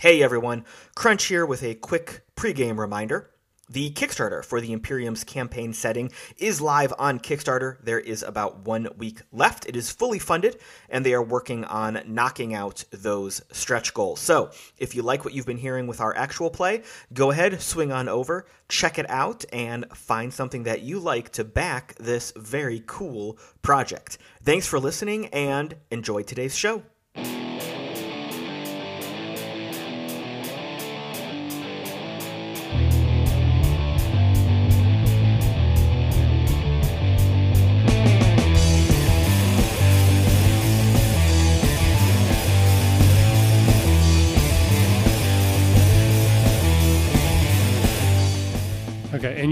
[0.00, 3.30] Hey everyone, Crunch here with a quick pregame reminder.
[3.68, 7.82] The Kickstarter for the Imperiums campaign setting is live on Kickstarter.
[7.82, 9.66] There is about one week left.
[9.66, 14.20] It is fully funded, and they are working on knocking out those stretch goals.
[14.20, 17.90] So, if you like what you've been hearing with our actual play, go ahead, swing
[17.90, 22.84] on over, check it out, and find something that you like to back this very
[22.86, 24.18] cool project.
[24.44, 26.84] Thanks for listening, and enjoy today's show.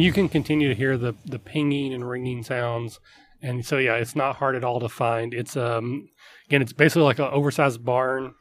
[0.07, 3.01] You can continue to hear the the pinging and ringing sounds,
[3.43, 5.35] and so yeah, it's not hard at all to find.
[5.35, 6.09] It's um
[6.47, 8.35] again, it's basically like an oversized barn,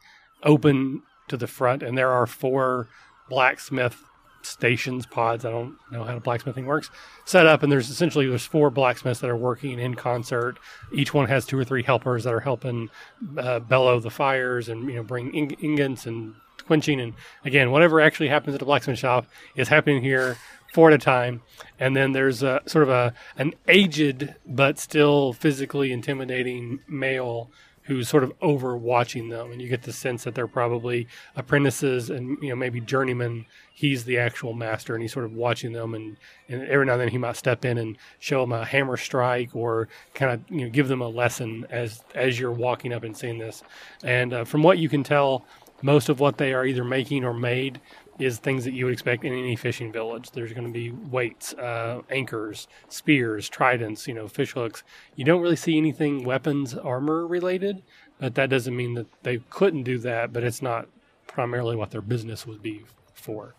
[0.44, 2.88] open to the front, and there are four
[3.28, 4.04] blacksmith
[4.42, 5.44] stations pods.
[5.44, 6.88] I don't know how the blacksmithing works.
[7.24, 10.58] Set up, and there's essentially there's four blacksmiths that are working in concert.
[10.94, 12.90] Each one has two or three helpers that are helping
[13.36, 16.36] uh, bellow the fires and you know bring ing- ingots and
[16.66, 17.14] quenching and
[17.44, 20.36] again whatever actually happens at the blacksmith shop is happening here
[20.76, 21.40] four at a time,
[21.80, 27.50] and then there's a sort of a an aged but still physically intimidating male
[27.84, 32.36] who's sort of overwatching them, and you get the sense that they're probably apprentices and
[32.42, 33.46] you know maybe journeymen.
[33.72, 36.18] He's the actual master, and he's sort of watching them, and,
[36.50, 39.56] and every now and then he might step in and show them a hammer strike
[39.56, 43.16] or kind of you know give them a lesson as as you're walking up and
[43.16, 43.62] seeing this.
[44.04, 45.46] And uh, from what you can tell,
[45.80, 47.80] most of what they are either making or made
[48.18, 50.30] is things that you would expect in any fishing village.
[50.30, 54.82] There's going to be weights, uh, anchors, spears, tridents, you know, fish hooks.
[55.16, 57.82] You don't really see anything weapons, armor related,
[58.18, 60.88] but that doesn't mean that they couldn't do that, but it's not
[61.26, 63.54] primarily what their business would be for.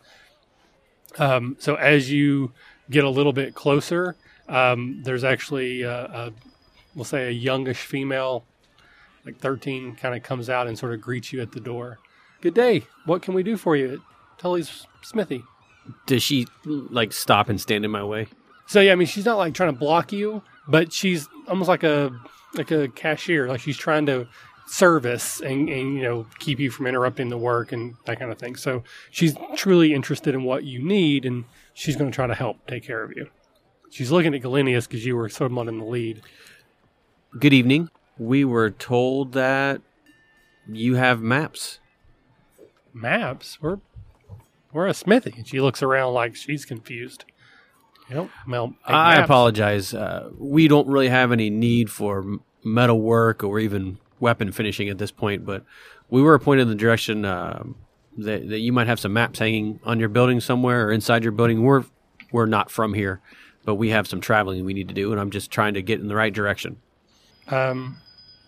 [1.20, 2.52] Um, so as you
[2.90, 4.16] get a little bit closer,
[4.50, 6.34] um, there's actually, a, a,
[6.96, 8.46] we'll say, a youngish female,
[9.26, 12.00] like 13, kind of comes out and sort of greets you at the door.
[12.42, 12.84] Good day.
[13.06, 14.02] What can we do for you?
[14.38, 15.44] Tully's Smithy.
[16.06, 18.28] Does she like stop and stand in my way?
[18.66, 21.84] So yeah, I mean, she's not like trying to block you, but she's almost like
[21.84, 22.12] a
[22.56, 23.48] like a cashier.
[23.48, 24.28] Like she's trying to
[24.68, 28.38] service and, and you know keep you from interrupting the work and that kind of
[28.38, 28.56] thing.
[28.56, 32.68] So she's truly interested in what you need, and she's going to try to help
[32.68, 33.30] take care of you.
[33.90, 36.22] She's looking at Galenius because you were somewhat in the lead.
[37.40, 37.90] Good evening.
[38.18, 39.82] We were told that
[40.68, 41.80] you have maps.
[42.94, 43.62] Maps?
[43.62, 43.80] We're
[44.74, 45.34] we're a smithy.
[45.38, 47.26] And she looks around like she's confused.
[48.10, 49.26] Know, well, I maps.
[49.26, 49.94] apologize.
[49.94, 54.98] Uh, we don't really have any need for metal work or even weapon finishing at
[54.98, 55.66] this point, but
[56.10, 57.64] we were pointed in the direction uh,
[58.18, 61.34] that, that you might have some maps hanging on your building somewhere or inside your
[61.34, 61.64] building.
[61.64, 61.84] We're
[62.32, 63.20] we're not from here,
[63.66, 66.00] but we have some traveling we need to do, and I'm just trying to get
[66.00, 66.78] in the right direction.
[67.50, 67.98] Um,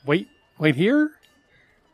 [0.06, 1.12] wait, wait here,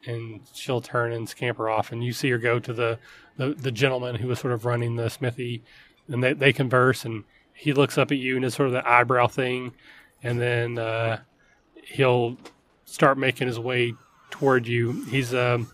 [0.06, 3.00] and she'll turn and scamper off, and you see her go to the
[3.38, 5.63] the, the gentleman who was sort of running the smithy,
[6.07, 7.23] and they, they converse, and
[7.53, 9.73] he looks up at you and does sort of the eyebrow thing,
[10.23, 11.19] and then uh,
[11.84, 12.38] he'll
[12.85, 13.94] start making his way
[14.29, 15.03] toward you.
[15.06, 15.69] He's um,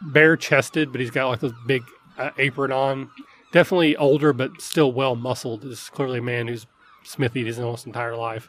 [0.00, 1.82] bare chested, but he's got like this big
[2.18, 3.10] uh, apron on.
[3.52, 5.62] Definitely older, but still well muscled.
[5.62, 6.66] This is clearly a man who's
[7.04, 8.48] smithied his almost entire life.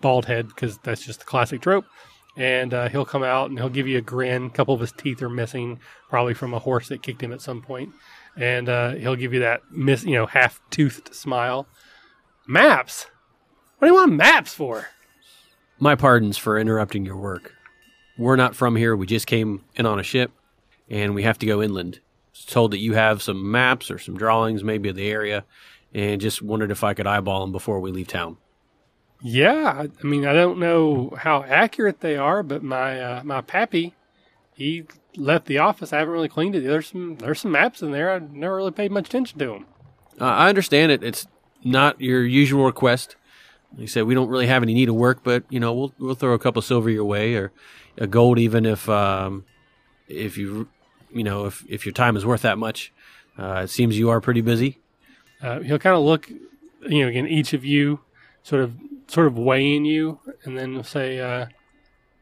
[0.00, 1.86] Bald head, because that's just the classic trope
[2.36, 4.46] and uh, he'll come out and he'll give you a grin.
[4.46, 7.40] A couple of his teeth are missing, probably from a horse that kicked him at
[7.40, 7.90] some point,
[8.36, 11.66] and uh, he'll give you that miss, you know, half toothed smile.
[12.46, 13.06] Maps?
[13.78, 14.88] What do you want maps for?
[15.78, 17.54] My pardons for interrupting your work.
[18.16, 18.94] We're not from here.
[18.94, 20.30] We just came in on a ship,
[20.88, 22.00] and we have to go inland.
[22.46, 25.44] told that you have some maps or some drawings, maybe of the area,
[25.92, 28.36] and just wondered if I could eyeball them before we leave town.
[29.26, 33.94] Yeah, I mean, I don't know how accurate they are, but my uh, my pappy,
[34.52, 34.84] he
[35.16, 35.94] left the office.
[35.94, 36.60] I haven't really cleaned it.
[36.62, 38.12] There's some there's some maps in there.
[38.12, 39.66] I never really paid much attention to them.
[40.20, 41.02] Uh, I understand it.
[41.02, 41.26] It's
[41.64, 43.16] not your usual request.
[43.72, 45.94] Like you said, we don't really have any need of work, but you know, we'll
[45.98, 47.50] we'll throw a couple silver your way or
[47.96, 49.46] a gold, even if um,
[50.06, 50.68] if you
[51.10, 52.92] you know if if your time is worth that much.
[53.38, 54.80] Uh, it seems you are pretty busy.
[55.40, 58.00] Uh, he'll kind of look, you know, again, each of you
[58.42, 58.74] sort of
[59.06, 61.46] sort of weighing you, and then say, uh,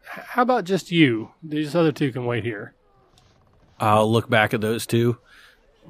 [0.04, 1.30] "How about just you?
[1.42, 2.74] These other two can wait here."
[3.78, 5.18] I'll look back at those two,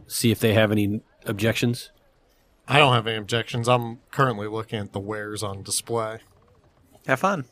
[0.07, 1.91] see if they have any objections.
[2.67, 3.69] I don't have any objections.
[3.69, 6.21] I'm currently looking at the wares on display.
[7.07, 7.45] Have fun.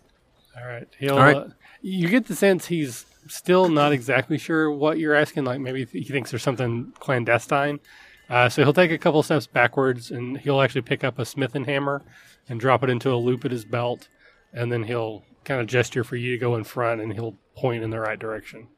[0.59, 0.89] All right.
[0.99, 1.15] He'll.
[1.15, 1.37] All right.
[1.37, 1.49] Uh,
[1.83, 5.45] you get the sense he's still not exactly sure what you're asking.
[5.45, 7.81] Like maybe he thinks there's something clandestine.
[8.31, 11.57] Uh, so he'll take a couple steps backwards and he'll actually pick up a smith
[11.57, 12.01] and hammer
[12.49, 14.09] and drop it into a loop at his belt,
[14.53, 17.83] and then he'll kind of gesture for you to go in front and he'll point
[17.83, 18.69] in the right direction.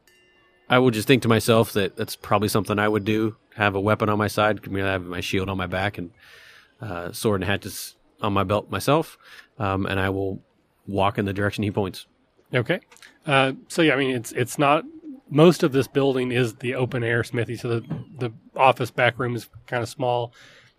[0.68, 3.36] I would just think to myself that that's probably something I would do.
[3.56, 4.60] Have a weapon on my side.
[4.64, 6.10] I mean, I have my shield on my back and
[6.80, 9.18] uh, sword and hatchets on my belt myself,
[9.58, 10.42] um, and I will
[10.86, 12.06] walk in the direction he points.
[12.54, 12.80] Okay.
[13.26, 14.84] Uh, so yeah, I mean, it's it's not
[15.32, 17.56] most of this building is the open air smithy.
[17.56, 17.84] So the
[18.18, 20.32] the office back room is kind of small.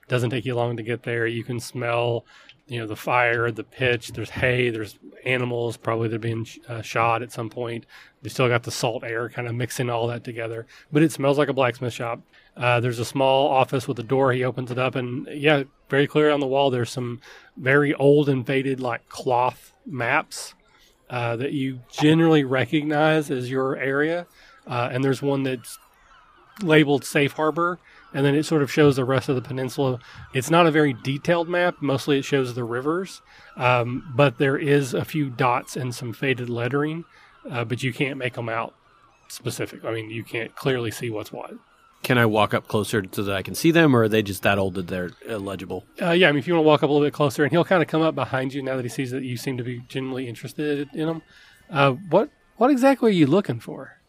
[0.07, 1.25] Doesn't take you long to get there.
[1.25, 2.25] You can smell,
[2.67, 4.11] you know, the fire, the pitch.
[4.11, 4.69] There's hay.
[4.69, 7.87] There's animals probably they're being uh, shot at some point.
[8.21, 10.67] They still got the salt air kind of mixing all that together.
[10.91, 12.21] But it smells like a blacksmith shop.
[12.55, 14.33] Uh, there's a small office with a door.
[14.33, 16.69] He opens it up, and yeah, very clear on the wall.
[16.69, 17.21] There's some
[17.57, 20.53] very old and faded like cloth maps
[21.09, 24.27] uh, that you generally recognize as your area.
[24.67, 25.77] Uh, and there's one that's
[26.61, 27.79] labeled Safe Harbor,
[28.13, 29.99] and then it sort of shows the rest of the peninsula.
[30.33, 31.75] It's not a very detailed map.
[31.81, 33.21] Mostly it shows the rivers,
[33.57, 37.05] um, but there is a few dots and some faded lettering,
[37.49, 38.73] uh, but you can't make them out
[39.27, 39.83] specific.
[39.83, 41.53] I mean, you can't clearly see what's what.
[42.03, 44.43] Can I walk up closer so that I can see them, or are they just
[44.43, 45.85] that old that they're illegible?
[46.01, 47.51] Uh, yeah, I mean, if you want to walk up a little bit closer, and
[47.51, 49.63] he'll kind of come up behind you now that he sees that you seem to
[49.63, 51.21] be genuinely interested in him.
[51.69, 53.99] Uh, what what exactly are you looking for?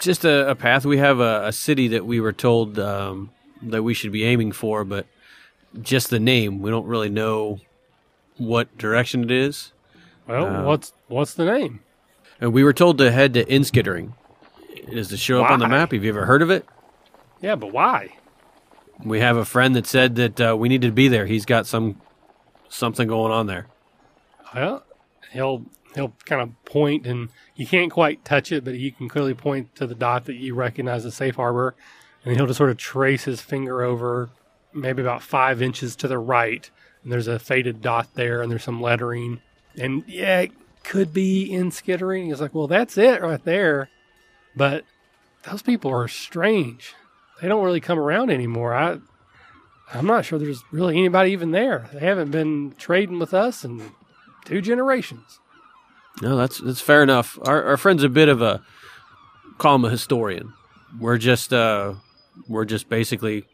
[0.00, 0.86] Just a, a path.
[0.86, 3.30] We have a, a, city that we were told um,
[3.62, 5.06] that we should be aiming for, but
[5.82, 7.60] just the name, we don't really know
[8.38, 9.72] what direction it is.
[10.26, 11.80] Well, uh, what's what's the name?
[12.40, 14.14] And we were told to head to Inskittering.
[14.90, 15.46] Does it show Why?
[15.46, 15.92] up on the map?
[15.92, 16.64] Have you ever heard of it?
[17.40, 18.16] Yeah, but why?
[19.04, 21.26] We have a friend that said that uh, we need to be there.
[21.26, 22.00] He's got some
[22.68, 23.66] something going on there.
[24.54, 24.84] Well,
[25.32, 25.64] he'll
[25.94, 27.28] he'll kind of point, and
[27.60, 30.54] you can't quite touch it, but you can clearly point to the dot that you
[30.54, 31.74] recognize as safe harbor,
[32.24, 34.30] and he'll just sort of trace his finger over,
[34.72, 36.70] maybe about five inches to the right,
[37.02, 39.42] and there's a faded dot there, and there's some lettering,
[39.76, 40.52] and yeah, it
[40.84, 42.28] could be Inskittering.
[42.28, 43.90] He's like, well, that's it right there,
[44.56, 44.84] but
[45.42, 46.94] those people are strange
[47.40, 48.74] they don't really come around anymore.
[48.74, 48.98] I
[49.92, 51.88] I'm not sure there's really anybody even there.
[51.92, 53.92] They haven't been trading with us in
[54.44, 55.40] two generations.
[56.22, 57.38] No, that's that's fair enough.
[57.46, 58.62] Our our friend's a bit of a
[59.58, 60.52] call him a historian.
[60.98, 61.94] We're just uh
[62.48, 63.44] we're just basically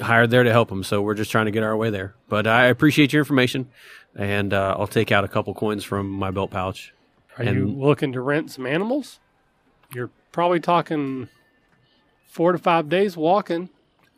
[0.00, 2.14] hired there to help him, so we're just trying to get our way there.
[2.28, 3.68] But I appreciate your information,
[4.14, 6.92] and uh, I'll take out a couple coins from my belt pouch.
[7.38, 9.18] Are and, you looking to rent some animals?
[9.92, 11.28] You're probably talking
[12.28, 13.70] four to five days walking.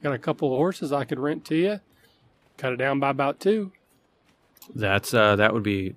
[0.03, 1.81] Got a couple of horses I could rent to you.
[2.59, 3.73] Cut it down by about two.
[4.75, 5.95] That's uh, that would be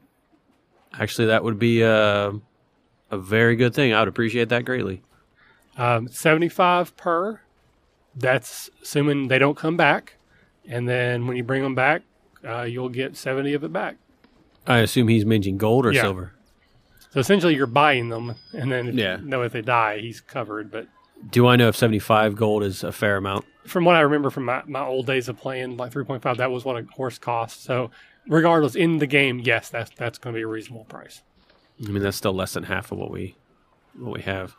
[0.94, 2.32] actually that would be uh,
[3.12, 3.94] a very good thing.
[3.94, 5.02] I would appreciate that greatly.
[5.78, 7.42] Um, Seventy five per.
[8.16, 10.16] That's assuming they don't come back,
[10.68, 12.02] and then when you bring them back,
[12.48, 13.98] uh, you'll get seventy of it back.
[14.68, 16.02] I assume he's mentioning gold or yeah.
[16.02, 16.34] silver.
[17.12, 19.20] So essentially, you're buying them, and then if, yeah.
[19.20, 20.70] you know if they die, he's covered.
[20.72, 20.88] But
[21.32, 23.46] do I know if 75 gold is a fair amount?
[23.66, 26.66] From what I remember from my, my old days of playing like 3.5, that was
[26.66, 27.64] what a horse cost.
[27.64, 27.92] So,
[28.30, 31.22] regardless, in the game, yes, that's that's going to be a reasonable price.
[31.84, 33.36] I mean, that's still less than half of what we
[33.98, 34.56] what we have.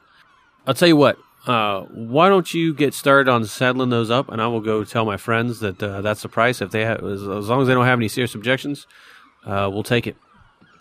[0.67, 1.19] I'll tell you what.
[1.47, 5.07] Uh, why don't you get started on saddling those up, and I will go tell
[5.07, 6.61] my friends that uh, that's the price.
[6.61, 8.87] If they have, as, as, long as they don't have any serious objections,
[9.47, 10.17] uh, we'll take it.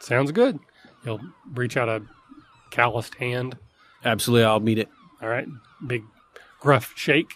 [0.01, 0.59] Sounds good.
[1.05, 1.21] You'll
[1.53, 2.01] reach out a
[2.71, 3.57] calloused hand.
[4.03, 4.89] Absolutely, I'll meet it.
[5.21, 5.47] All right
[5.85, 6.03] big
[6.59, 7.33] gruff shake,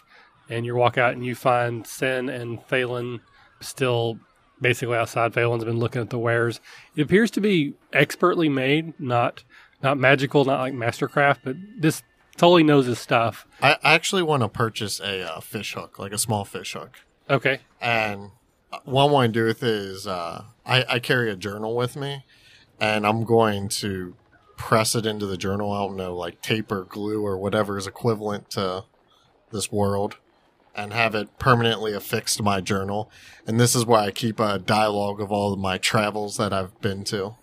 [0.48, 3.20] and you walk out and you find Sin and Phelan
[3.60, 4.18] still
[4.60, 5.34] basically outside.
[5.34, 6.60] Phelan's been looking at the wares.
[6.96, 9.44] It appears to be expertly made, not
[9.82, 12.02] not magical, not like Mastercraft, but this
[12.36, 13.46] totally knows his stuff.
[13.60, 17.00] I actually want to purchase a uh, fish hook, like a small fish hook.
[17.28, 17.60] Okay.
[17.80, 18.30] And
[18.84, 21.96] what I want to do with it is uh, I, I carry a journal with
[21.96, 22.24] me,
[22.80, 24.16] and I'm going to
[24.56, 25.72] press it into the journal.
[25.72, 28.84] I don't know, like tape or glue or whatever is equivalent to
[29.52, 30.16] this world
[30.76, 33.10] and have it permanently affixed to my journal.
[33.46, 36.78] And this is where I keep a dialogue of all of my travels that I've
[36.80, 37.36] been to.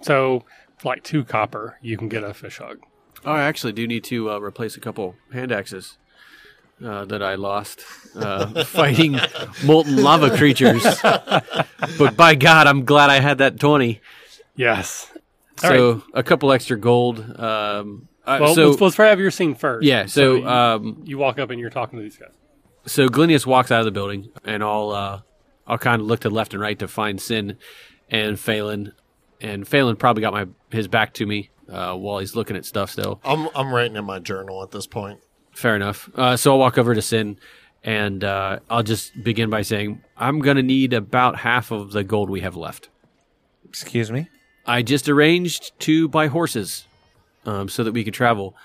[0.00, 0.44] So,
[0.82, 2.80] like two copper, you can get a fish hug.
[3.24, 5.98] Oh, I actually do need to uh, replace a couple hand axes
[6.82, 7.84] uh, that I lost
[8.14, 9.18] uh, fighting
[9.64, 10.82] molten lava creatures.
[11.02, 14.00] but by God, I'm glad I had that 20.
[14.56, 15.12] Yes.
[15.56, 16.02] So right.
[16.14, 17.18] a couple extra gold.
[17.38, 19.84] Um, uh, well, so, let's, let's try have your scene first.
[19.84, 20.06] Yeah.
[20.06, 22.30] So, so you, um, you, walk up and you're talking to these guys.
[22.86, 25.20] So Glinius walks out of the building, and I'll uh,
[25.66, 27.58] I'll kind of look to left and right to find Sin
[28.10, 28.92] and Phelan,
[29.40, 32.90] and Phelan probably got my his back to me uh, while he's looking at stuff
[32.90, 33.20] still.
[33.24, 35.20] I'm I'm writing in my journal at this point.
[35.52, 36.08] Fair enough.
[36.14, 37.38] Uh, so I'll walk over to Sin,
[37.84, 42.30] and uh, I'll just begin by saying I'm gonna need about half of the gold
[42.30, 42.88] we have left.
[43.68, 44.28] Excuse me.
[44.66, 46.86] I just arranged to buy horses,
[47.44, 48.56] um, so that we could travel.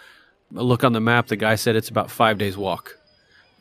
[0.55, 2.97] A look on the map, the guy said it's about five days walk.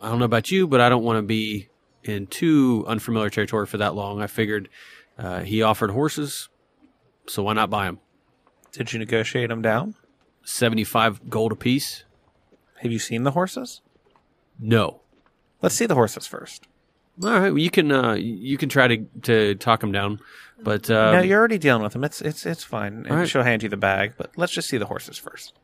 [0.01, 1.69] I don't know about you, but I don't want to be
[2.03, 4.21] in too unfamiliar territory for that long.
[4.21, 4.69] I figured
[5.19, 6.49] uh, he offered horses,
[7.27, 8.01] so why not buy them?
[8.73, 9.95] Did you negotiate them down?
[10.43, 12.05] Seventy-five gold apiece.
[12.81, 13.81] Have you seen the horses?
[14.59, 15.01] No.
[15.63, 16.67] Let's see the horses first.
[17.23, 20.19] All right, well, you can uh, you can try to to talk him down,
[20.61, 22.03] but uh, no, you're already dealing with them.
[22.03, 23.07] It's it's it's fine.
[23.09, 23.29] Right.
[23.29, 25.55] She'll hand you the bag, but let's just see the horses first.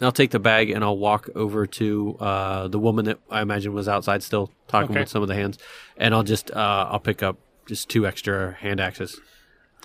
[0.00, 3.72] I'll take the bag and I'll walk over to uh, the woman that I imagine
[3.72, 5.00] was outside still talking Okay.
[5.00, 5.58] with some of the hands,
[5.96, 7.36] and I'll just uh, I'll pick up
[7.66, 9.20] just two extra hand axes.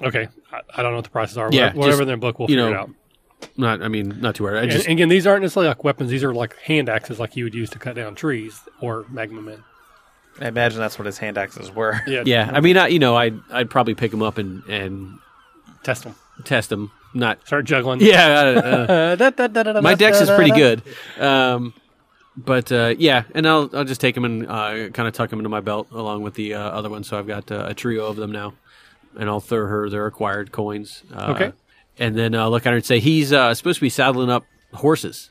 [0.01, 1.49] Okay, I, I don't know what the prices are.
[1.51, 2.89] Yeah, Yeah, whatever just, in their book, we'll you figure know, it out.
[3.57, 4.59] Not, I mean, not too worried.
[4.59, 7.19] I And, just and again, these aren't necessarily like weapons; these are like hand axes,
[7.19, 9.63] like you would use to cut down trees or magma men.
[10.39, 11.99] I imagine that's what his hand axes were.
[12.07, 12.49] Yeah, yeah.
[12.53, 15.19] I mean, I, you know, I'd I'd probably pick them up and and
[15.83, 16.15] test them.
[16.43, 16.91] Test them.
[17.13, 18.01] Not Start juggling.
[18.01, 18.87] yeah.
[18.89, 20.81] Uh, my dex is pretty good.
[21.19, 21.73] Um,
[22.35, 25.39] but uh, yeah, and I'll I'll just take them and uh, kind of tuck them
[25.39, 27.03] into my belt along with the uh, other one.
[27.03, 28.53] So I've got uh, a trio of them now,
[29.15, 31.03] and I'll throw her their acquired coins.
[31.13, 31.53] Uh, Okay.
[31.99, 34.45] And then uh, look at her and say he's uh, supposed to be saddling up
[34.73, 35.29] horses.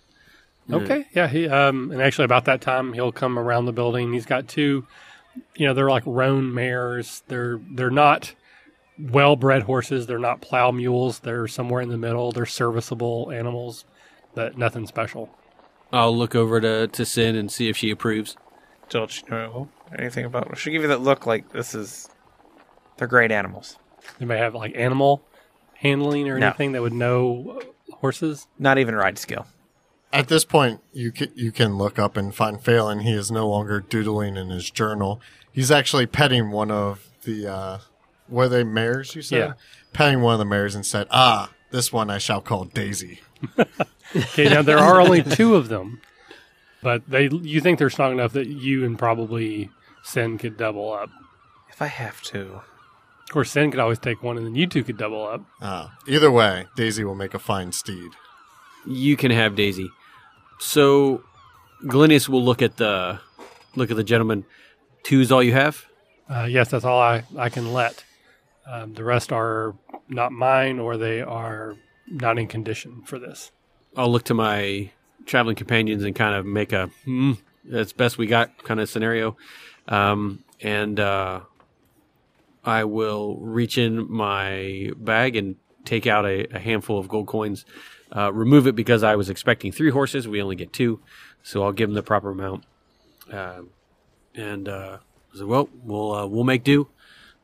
[0.70, 1.06] Okay.
[1.12, 1.26] Yeah.
[1.26, 4.12] He um and actually about that time he'll come around the building.
[4.12, 4.86] He's got two,
[5.56, 7.24] you know, they're like roan mares.
[7.26, 8.32] They're they're not
[8.98, 10.06] well bred horses.
[10.06, 11.20] They're not plow mules.
[11.20, 12.32] They're somewhere in the middle.
[12.32, 13.84] They're serviceable animals,
[14.34, 15.30] but nothing special.
[15.92, 18.36] I'll look over to to Sin and see if she approves.
[18.88, 19.68] Don't you know
[19.98, 20.56] anything about?
[20.58, 22.08] She'll give you that look like this is.
[22.96, 23.78] They're great animals.
[24.18, 25.22] They may have like animal
[25.74, 26.48] handling or No.
[26.48, 27.60] anything that would know
[27.94, 28.46] horses.
[28.58, 29.46] Not even ride skill.
[30.12, 33.00] At this point, you can, you can look up and find Phelan.
[33.00, 35.22] He is no longer doodling in his journal.
[35.50, 37.78] He's actually petting one of the, uh,
[38.32, 39.38] were they mares, you said?
[39.38, 39.52] Yeah.
[39.92, 43.20] Petting one of the mares and said, ah, this one I shall call Daisy.
[44.14, 44.44] Okay.
[44.44, 46.02] Now there are only two of them,
[46.82, 49.70] but they you think they're strong enough that you and probably
[50.02, 51.08] Sin could double up.
[51.70, 52.60] If I have to,
[53.22, 55.40] Of course, Sin could always take one, and then you two could double up.
[55.62, 58.10] Ah, either way, Daisy will make a fine steed.
[58.86, 59.88] You can have Daisy.
[60.58, 61.22] So,
[61.84, 63.18] Glenius will look at the
[63.76, 64.44] look at the gentleman.
[65.04, 65.86] Two's all you have.
[66.28, 68.04] Uh, yes, that's all I, I can let.
[68.66, 69.74] Um, the rest are
[70.08, 71.76] not mine, or they are
[72.06, 73.50] not in condition for this.
[73.96, 74.90] I'll look to my
[75.26, 77.32] traveling companions and kind of make a hmm,
[77.64, 79.36] that's best we got kind of scenario.
[79.88, 81.40] Um, and uh,
[82.64, 87.64] I will reach in my bag and take out a, a handful of gold coins.
[88.14, 90.28] Uh, remove it because I was expecting three horses.
[90.28, 91.00] We only get two,
[91.42, 92.64] so I'll give them the proper amount.
[93.30, 93.70] Um
[94.34, 94.98] and uh,
[95.34, 96.88] I said, well, we'll uh, we'll make do.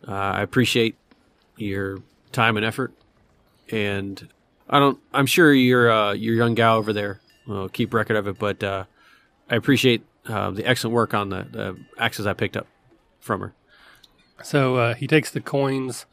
[0.07, 0.97] Uh, I appreciate
[1.61, 2.93] your time and effort,
[3.71, 4.29] and
[4.69, 4.99] I don't.
[5.13, 8.63] I'm sure your uh, your young gal over there will keep record of it, but
[8.63, 8.85] uh,
[9.51, 12.67] I appreciate uh, the excellent work on the, the axes I picked up
[13.21, 13.55] from her.
[14.43, 16.07] So uh, he takes the coins,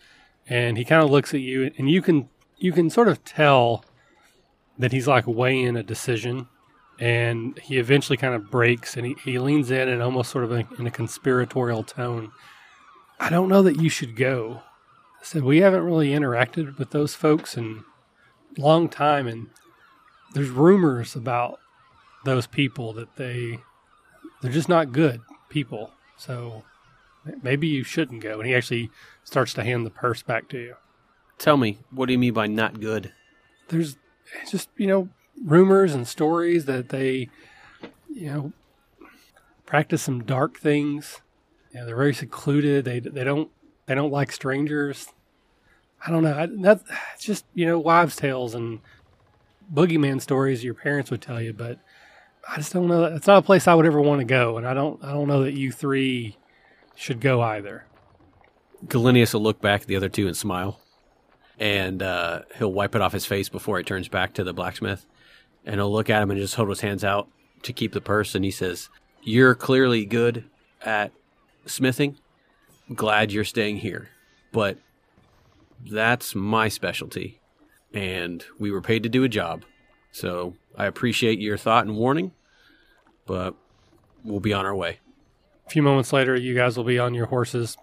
[0.47, 3.83] and he kind of looks at you, and you can you can sort of tell
[4.77, 6.47] that he's like weighing a decision,
[6.99, 10.51] and he eventually kind of breaks, and he, he leans in and almost sort of
[10.51, 12.31] in, in a conspiratorial tone.
[13.19, 14.61] I don't know that you should go.
[15.25, 17.83] Said we haven't really interacted with those folks in
[18.55, 19.49] a long time, and
[20.35, 21.59] there's rumors about
[22.25, 23.57] those people that they
[24.41, 25.89] they're just not good people.
[26.15, 26.63] So
[27.41, 28.39] maybe you shouldn't go.
[28.39, 28.91] And he actually
[29.23, 30.75] starts to hand the purse back to you.
[31.39, 33.11] Tell me, what do you mean by not good?
[33.69, 33.97] There's
[34.47, 35.09] just, you know,
[35.43, 37.29] rumors and stories that they,
[38.07, 38.53] you know,
[39.65, 41.21] practice some dark things.
[41.73, 42.85] You know, they're very secluded.
[42.85, 43.49] They they don't
[43.85, 45.07] they don't like strangers.
[46.05, 46.79] I don't know.
[47.19, 48.79] Just you know wives' tales and
[49.73, 51.79] boogeyman stories your parents would tell you, but
[52.47, 53.05] I just don't know.
[53.05, 55.27] It's not a place I would ever want to go, and I don't I don't
[55.27, 56.37] know that you three
[56.95, 57.85] should go either.
[58.85, 60.79] Galenius will look back at the other two and smile,
[61.57, 65.05] and uh, he'll wipe it off his face before he turns back to the blacksmith,
[65.65, 67.27] and he'll look at him and just hold his hands out
[67.63, 68.89] to keep the purse, and he says,
[69.23, 70.45] "You're clearly good
[70.81, 71.11] at
[71.65, 72.17] smithing.
[72.93, 74.09] Glad you're staying here,
[74.51, 74.77] but
[75.89, 77.39] that's my specialty,
[77.93, 79.63] and we were paid to do a job,
[80.11, 82.31] so I appreciate your thought and warning,
[83.25, 83.55] but
[84.23, 84.99] we'll be on our way."
[85.65, 87.75] A few moments later, you guys will be on your horses,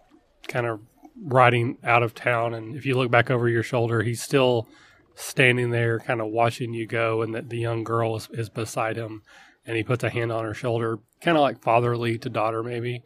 [0.47, 0.80] kind of
[1.21, 2.54] riding out of town.
[2.54, 4.68] And if you look back over your shoulder, he's still
[5.14, 8.97] standing there, kind of watching you go, and that the young girl is, is beside
[8.97, 9.23] him,
[9.66, 13.02] and he puts a hand on her shoulder, kind of like fatherly to daughter, maybe,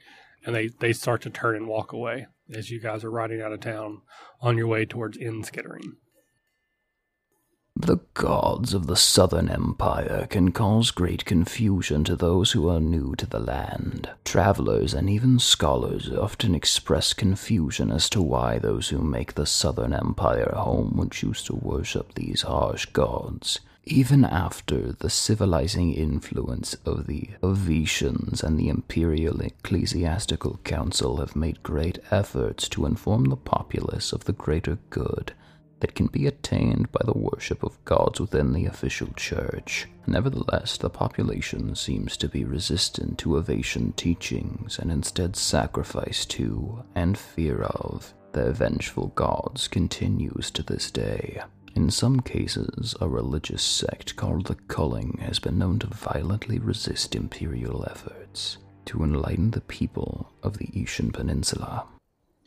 [0.47, 3.53] and they they start to turn and walk away as you guys are riding out
[3.53, 4.01] of town
[4.41, 5.97] on your way towards Inskittering.
[7.79, 13.15] The gods of the Southern Empire can cause great confusion to those who are new
[13.17, 14.09] to the land.
[14.25, 19.93] Travelers and even scholars often express confusion as to why those who make the Southern
[19.93, 23.61] Empire home would choose to worship these harsh gods.
[23.89, 31.63] Even after the civilizing influence of the Ovetians and the Imperial Ecclesiastical Council have made
[31.63, 35.35] great efforts to inform the populace of the greater good
[35.79, 39.87] that can be attained by the worship of gods within the official church.
[40.09, 47.17] Nevertheless, the population seems to be resistant to Ovetian teachings and instead sacrifice to and
[47.17, 51.41] fear of their vengeful gods continues to this day.
[51.77, 57.15] In some cases, a religious sect called the Culling has been known to violently resist
[57.15, 58.57] imperial efforts
[58.87, 61.85] to enlighten the people of the Ishan Peninsula.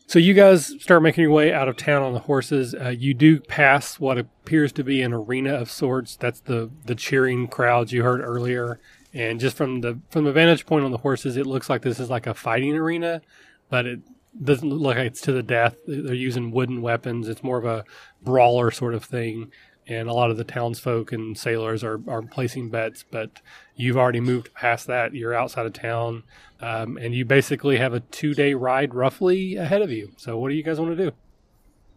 [0.07, 2.74] So you guys start making your way out of town on the horses.
[2.74, 6.15] Uh, you do pass what appears to be an arena of sorts.
[6.15, 8.79] That's the the cheering crowds you heard earlier.
[9.13, 12.00] And just from the from the vantage point on the horses, it looks like this
[12.00, 13.21] is like a fighting arena,
[13.69, 14.00] but it
[14.41, 15.75] doesn't look like it's to the death.
[15.88, 17.27] They're using wooden weapons.
[17.27, 17.83] It's more of a
[18.21, 19.51] brawler sort of thing.
[19.88, 23.41] And a lot of the townsfolk and sailors are, are placing bets, but
[23.75, 25.15] you've already moved past that.
[25.15, 26.24] You're outside of town,
[26.62, 30.12] um, and you basically have a two day ride roughly ahead of you.
[30.17, 31.15] So, what do you guys want to do?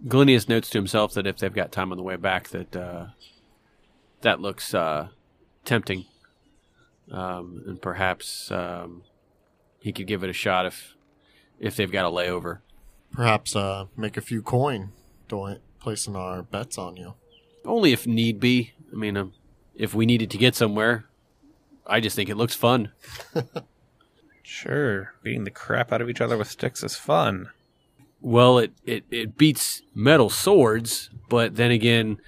[0.09, 3.09] Glinius notes to himself that if they've got time on the way back, that uh,
[4.23, 5.09] that looks uh,
[5.67, 6.07] tempting,
[7.11, 9.03] um, and perhaps um,
[9.81, 10.92] he could give it a shot if
[11.63, 12.59] if they've got a layover.
[13.13, 14.93] Perhaps uh, make a few coin,
[15.29, 17.15] doing placing our bets on you.
[17.65, 18.73] Only if need be.
[18.93, 19.33] I mean, um,
[19.75, 21.07] if we needed to get somewhere,
[21.87, 22.93] I just think it looks fun.
[24.53, 27.49] Sure, beating the crap out of each other with sticks is fun.
[28.21, 32.19] Well, it, it, it beats metal swords, but then again,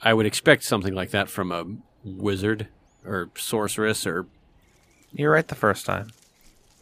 [0.00, 1.64] I would expect something like that from a
[2.04, 2.68] wizard
[3.04, 4.26] or sorceress or.
[5.12, 6.12] You're right the first time.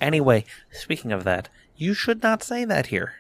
[0.03, 3.15] Anyway, speaking of that, you should not say that here.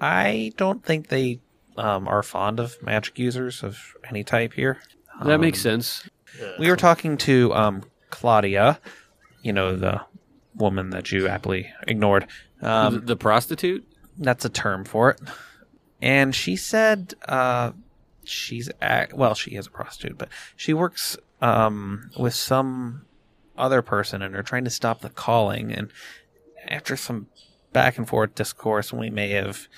[0.00, 1.40] I don't think they
[1.76, 4.78] um, are fond of magic users of any type here.
[5.24, 6.08] That makes Um, sense.
[6.58, 8.80] We were talking to um, Claudia,
[9.42, 10.00] you know, the
[10.54, 12.26] woman that you aptly ignored.
[12.60, 13.86] Um, the, the prostitute?
[14.18, 15.20] that's a term for it.
[16.00, 17.72] And she said uh,
[18.24, 23.04] she's at, well, she is a prostitute, but she works um, with some
[23.58, 25.72] other person, and they're trying to stop the Culling.
[25.72, 25.90] And
[26.66, 27.26] after some
[27.76, 29.68] back and forth discourse, we may have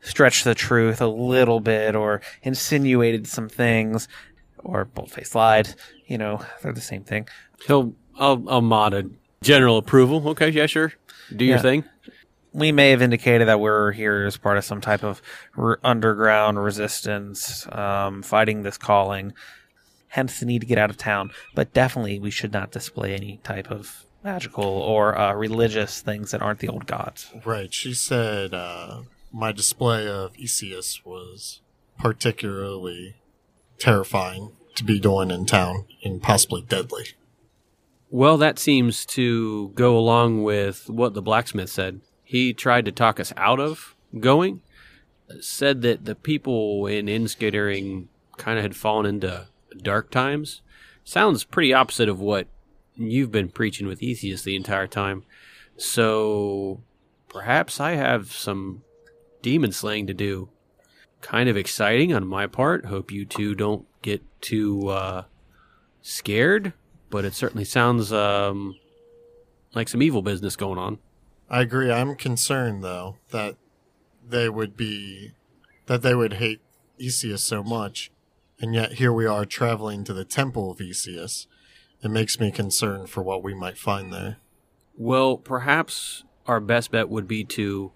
[0.00, 4.08] stretched the truth a little bit, or insinuated some things,
[4.58, 5.68] or boldface lied.
[6.08, 7.28] You know, they're the same thing.
[7.66, 7.94] He'll.
[8.18, 9.04] I'll, I'll mod a
[9.42, 10.26] general approval.
[10.30, 10.92] Okay, yeah, sure.
[11.36, 11.62] Do your Yeah.
[11.62, 11.84] thing.
[12.54, 15.20] we may have indicated that we're here as part of some type of
[15.58, 19.34] r- underground resistance, um, fighting this Culling.
[20.08, 21.30] Hence the need to get out of town.
[21.54, 26.42] But definitely, we should not display any type of magical or uh, religious things that
[26.42, 27.32] aren't the old gods.
[27.44, 27.72] Right.
[27.72, 31.60] She said uh, my display of Esius was
[31.96, 33.14] particularly
[33.78, 37.04] terrifying to be doing in town and possibly deadly.
[38.10, 42.00] Well, that seems to go along with what the blacksmith said.
[42.24, 44.60] He tried to talk us out of going,
[45.40, 49.46] said that the people in Inskittering kind of had fallen into
[49.82, 50.62] dark times.
[51.04, 52.48] Sounds pretty opposite of what
[52.96, 55.24] you've been preaching with Esius the entire time.
[55.76, 56.80] So
[57.28, 58.82] perhaps I have some
[59.42, 60.48] demon slaying to do.
[61.20, 62.86] Kind of exciting on my part.
[62.86, 65.24] Hope you two don't get too uh,
[66.02, 66.72] scared,
[67.10, 68.76] but it certainly sounds um,
[69.74, 70.98] like some evil business going on.
[71.48, 71.90] I agree.
[71.90, 73.56] I'm concerned though that
[74.28, 75.32] they would be
[75.86, 76.60] that they would hate
[77.00, 78.10] Esius so much,
[78.60, 81.46] and yet here we are traveling to the temple of Esius.
[82.02, 84.36] It makes me concerned for what we might find there.
[84.96, 87.92] Well, perhaps our best bet would be to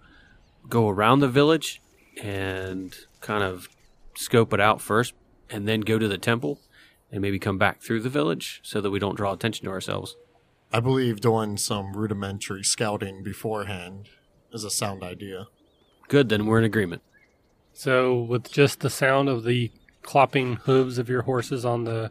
[0.69, 1.81] go around the village
[2.23, 3.69] and kind of
[4.15, 5.15] scope it out first,
[5.49, 6.61] and then go to the temple,
[7.11, 10.17] and maybe come back through the village so that we don't draw attention to ourselves.
[10.73, 14.09] I believe doing some rudimentary scouting beforehand
[14.53, 15.47] is a sound idea.
[16.09, 17.03] Good, then we're in agreement.
[17.73, 22.11] So, with just the sound of the clopping hooves of your horses on the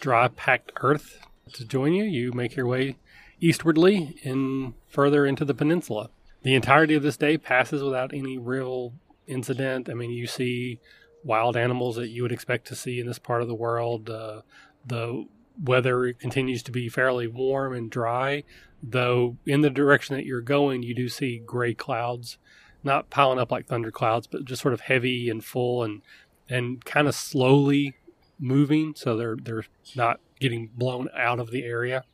[0.00, 1.20] dry, packed earth
[1.54, 2.96] to join you, you make your way
[3.40, 6.10] eastwardly in further into the peninsula.
[6.42, 8.94] The entirety of this day passes without any real
[9.26, 9.88] incident.
[9.88, 10.80] I mean, you see
[11.24, 14.08] wild animals that you would expect to see in this part of the world.
[14.08, 14.42] Uh,
[14.86, 15.26] the
[15.62, 18.44] weather continues to be fairly warm and dry,
[18.82, 22.38] though in the direction that you're going, you do see gray clouds,
[22.84, 26.02] not piling up like thunder clouds, but just sort of heavy and full and
[26.48, 27.94] and kind of slowly
[28.38, 29.64] moving, so they're they're
[29.96, 32.04] not getting blown out of the area.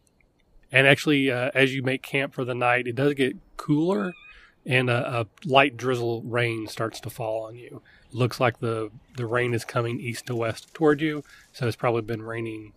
[0.73, 4.13] And actually, uh, as you make camp for the night, it does get cooler,
[4.67, 7.83] and a, a light drizzle rain starts to fall on you.
[8.13, 12.03] looks like the the rain is coming east to west toward you, so it's probably
[12.03, 12.73] been raining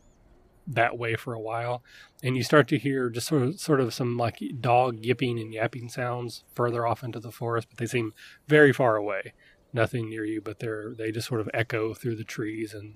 [0.68, 1.82] that way for a while.
[2.22, 5.54] And you start to hear just sort of sort of some like dog yipping and
[5.54, 8.14] yapping sounds further off into the forest, but they seem
[8.48, 9.34] very far away.
[9.74, 12.96] Nothing near you, but they're they just sort of echo through the trees and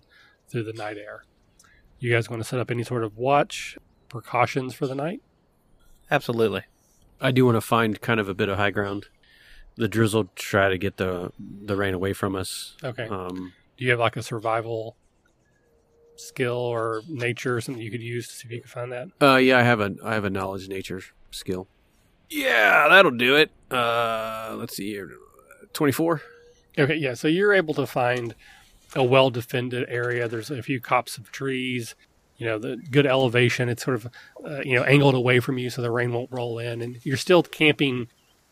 [0.52, 1.24] through the night air.
[2.00, 3.78] You guys want to set up any sort of watch
[4.10, 5.22] precautions for the night?
[6.10, 6.64] Absolutely.
[7.20, 9.08] I do want to find kind of a bit of high ground.
[9.76, 12.76] The drizzle try to get the the rain away from us.
[12.84, 13.08] Okay.
[13.08, 14.98] Um, Do you have like a survival
[16.16, 19.08] skill or nature or something you could use to see if you can find that?
[19.22, 21.68] uh, yeah, I have a I have a knowledge nature skill.
[22.30, 23.52] Yeah, that'll do it.
[23.70, 25.10] Uh, let's see here,
[25.74, 26.22] twenty four.
[26.78, 27.14] Okay, yeah.
[27.14, 28.36] So you're able to find
[28.96, 30.28] a well defended area.
[30.28, 31.96] There's a few copse of trees.
[32.38, 33.70] You know, the good elevation.
[33.70, 34.08] It's sort of
[34.46, 37.18] uh, you know angled away from you, so the rain won't roll in, and you're
[37.18, 38.08] still camping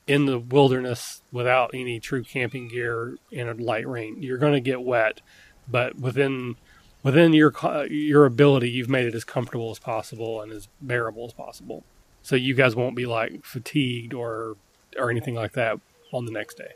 [0.08, 4.22] in the wilderness without any true camping gear in a light rain.
[4.22, 5.22] You're going to get wet,
[5.68, 6.56] but within
[7.04, 7.54] within your
[7.90, 11.84] your ability, you've made it as comfortable as possible and as bearable as possible.
[12.22, 14.58] So you guys won't be like fatigued or
[14.98, 15.80] or anything like that
[16.12, 16.74] on the next day.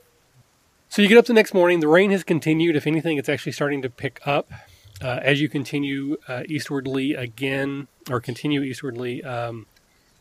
[0.94, 1.80] So you get up the next morning.
[1.80, 2.76] The rain has continued.
[2.76, 4.52] If anything, it's actually starting to pick up
[5.02, 9.24] uh, as you continue uh, eastwardly again, or continue eastwardly.
[9.24, 9.66] Um,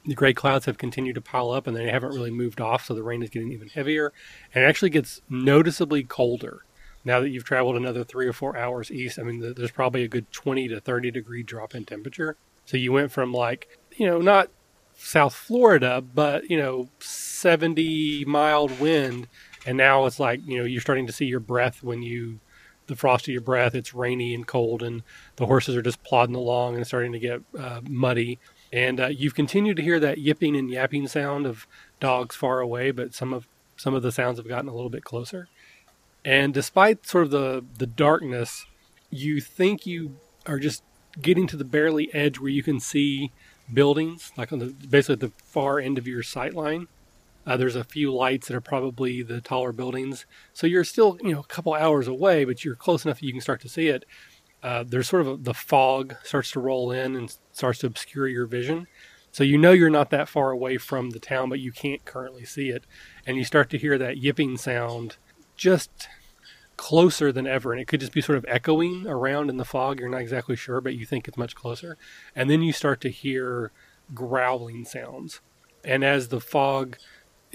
[0.07, 2.87] the gray clouds have continued to pile up, and they haven't really moved off.
[2.87, 4.15] So the rain is getting even heavier,
[4.55, 6.65] and it actually gets noticeably colder
[7.05, 9.19] now that you've traveled another three or four hours east.
[9.19, 12.39] I mean, th- there's probably a good twenty to thirty degree drop in temperature.
[12.65, 14.49] So you went from like you know not
[14.95, 19.29] South Florida, but you know 70 mild wind
[19.67, 22.41] and now it's like you know you're starting to see your breath when you
[22.87, 23.75] the frost of your breath.
[23.75, 25.03] It's rainy and cold and
[25.37, 28.39] the horses are just plodding along and starting to get uh, muddy.
[28.73, 31.67] And uh, you've continued to hear that yipping and yapping sound of
[32.01, 33.47] dogs far away but some of
[33.77, 35.49] some of the sounds have gotten a little bit closer.
[36.25, 38.67] And despite sort of the the darkness
[39.11, 40.83] you think you are just
[41.21, 43.31] getting to the barely edge where you can see
[43.73, 46.89] buildings like on the basically the far end of your sight line
[47.47, 50.27] uh, there's a few lights that are probably the taller buildings.
[50.53, 53.33] So you're still, you know, a couple hours away, but you're close enough that you
[53.33, 54.05] can start to see it.
[54.63, 58.29] Uh, there's sort of a, the fog starts to roll in and starts to obscure
[58.29, 58.87] your vision.
[59.33, 62.45] So you know you're not that far away from the town, but you can't currently
[62.45, 62.85] see it.
[63.27, 65.17] And you start to hear that yipping sound
[65.57, 66.09] just
[66.77, 67.73] closer than ever.
[67.73, 69.99] And it could just be sort of echoing around in the fog.
[69.99, 71.97] You're not exactly sure, but you think it's much closer.
[72.37, 73.73] And then you start to hear
[74.15, 75.41] growling sounds.
[75.85, 76.99] And as the fog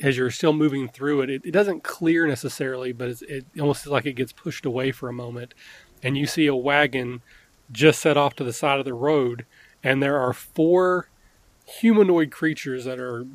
[0.01, 3.91] as you're still moving through it, it, it doesn't clear necessarily, but it almost feels
[3.91, 5.53] like it gets pushed away for a moment.
[6.03, 7.21] And you see a wagon
[7.71, 9.45] just set off to the side of the road,
[9.83, 11.09] and there are four
[11.65, 13.25] humanoid creatures that are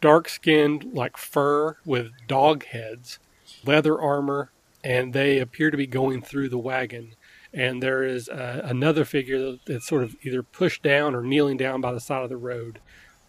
[0.00, 3.18] dark skinned, like fur, with dog heads,
[3.64, 4.50] leather armor,
[4.84, 7.14] and they appear to be going through the wagon.
[7.52, 11.80] And there is uh, another figure that's sort of either pushed down or kneeling down
[11.80, 12.78] by the side of the road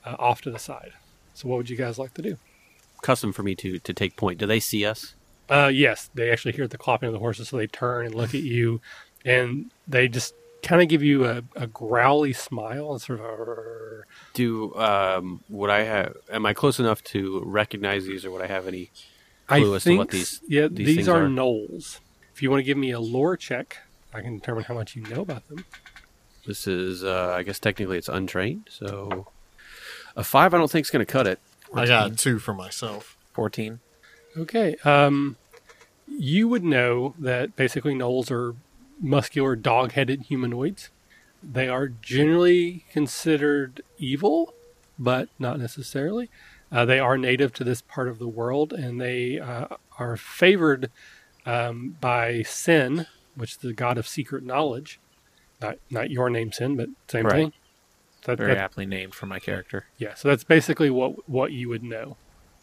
[0.06, 0.92] uh, off to the side.
[1.34, 2.38] So, what would you guys like to do?
[3.02, 4.40] Custom for me to to take point.
[4.40, 5.16] Do they see us?
[5.50, 8.36] Uh, yes, they actually hear the clopping of the horses, so they turn and look
[8.36, 8.82] at you,
[9.26, 14.04] and they just kind of give you a, a growly smile and sort of.
[14.34, 16.18] Do um would I have?
[16.32, 18.92] Am I close enough to recognize these, or would I have any?
[19.48, 21.28] I clue as to think what these- yeah, these these, are, are?
[21.28, 22.00] gnolls.
[22.36, 23.78] If you want to give me a lore check,
[24.14, 25.66] I can determine how much you know about them.
[26.46, 28.68] This is, uh, I guess, technically it's untrained.
[28.70, 29.28] So
[30.16, 31.40] a five, I don't think is going to cut it.
[31.74, 33.18] I got two for myself.
[33.34, 33.80] 14.
[34.38, 34.76] Okay.
[34.84, 35.38] Um,
[36.08, 38.56] you would know that basically gnolls are
[39.00, 40.90] muscular, dog-headed humanoids.
[41.42, 44.54] They are generally considered evil,
[44.98, 46.30] but not necessarily.
[46.72, 50.92] Uh, they are native to this part of the world, and they uh, are favored
[51.46, 55.00] um, by Sin, which is the god of secret knowledge.
[55.62, 57.36] Not not your name, Sin, but same Right.
[57.36, 57.54] thing.
[58.26, 59.86] That- Very that- aptly named for my character.
[59.98, 62.18] yeah, so that's basically what what you would know.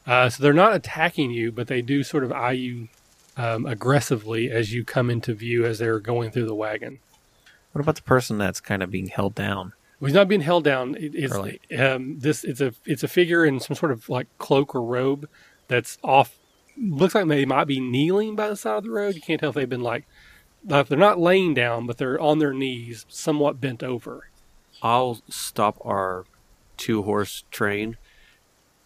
[0.06, 2.88] Uh, so they're not attacking you, but they do sort of eye you
[3.36, 7.00] um, aggressively as you come into view as they're going through the wagon.
[7.72, 9.72] What about the person that's kind of being held down?
[9.98, 10.94] Well, he's not being held down.
[10.94, 11.60] It, it's Early.
[11.78, 12.44] um, this.
[12.44, 15.28] It's a it's a figure in some sort of like cloak or robe
[15.68, 16.36] that's off.
[16.78, 19.14] Looks like they might be kneeling by the side of the road.
[19.14, 20.06] You can't tell if they've been like
[20.70, 24.28] uh, they're not laying down, but they're on their knees, somewhat bent over.
[24.82, 26.24] I'll stop our
[26.76, 27.96] two horse train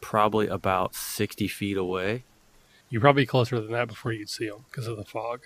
[0.01, 2.25] probably about 60 feet away.
[2.89, 5.43] You're probably closer than that before you'd see them because of the fog.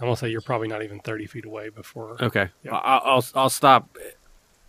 [0.00, 2.16] I'm gonna say you're probably not even 30 feet away before.
[2.22, 2.48] Okay.
[2.62, 2.76] Yeah.
[2.76, 3.96] I- I'll, I'll stop,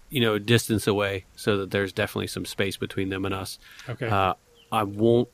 [0.09, 3.59] you know, distance away so that there's definitely some space between them and us.
[3.87, 4.07] Okay.
[4.07, 4.33] Uh,
[4.71, 5.29] I won't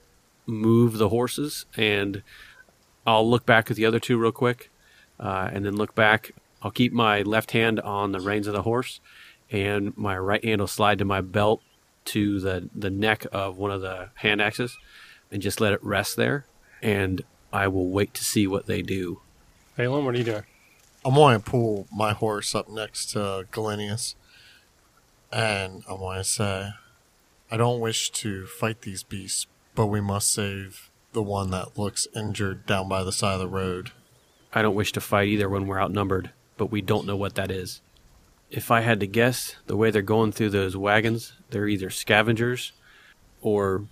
[0.46, 2.22] move the horses, and
[3.08, 4.70] I'll look back at the other two real quick,
[5.20, 6.32] uh, and then look back.
[6.62, 9.00] I'll keep my left hand on the reins of the horse,
[9.52, 11.62] and my right hand will slide to my belt
[12.06, 14.78] to the the neck of one of the hand axes,
[15.32, 16.46] and just let it rest there.
[16.82, 19.22] And I will wait to see what they do.
[19.76, 20.44] Phelan, what are you doing?
[21.04, 24.16] I'm going to pull my horse up next to Galenius,
[25.32, 26.72] and I want to say,
[27.52, 32.08] I don't wish to fight these beasts, but we must save the one that looks
[32.16, 33.92] injured down by the side of the road.
[34.54, 37.52] I don't wish to fight either when we're outnumbered, but we don't know what that
[37.52, 37.82] is.
[38.56, 42.72] If I had to guess, the way they're going through those wagons, they're either scavengers
[43.42, 43.84] or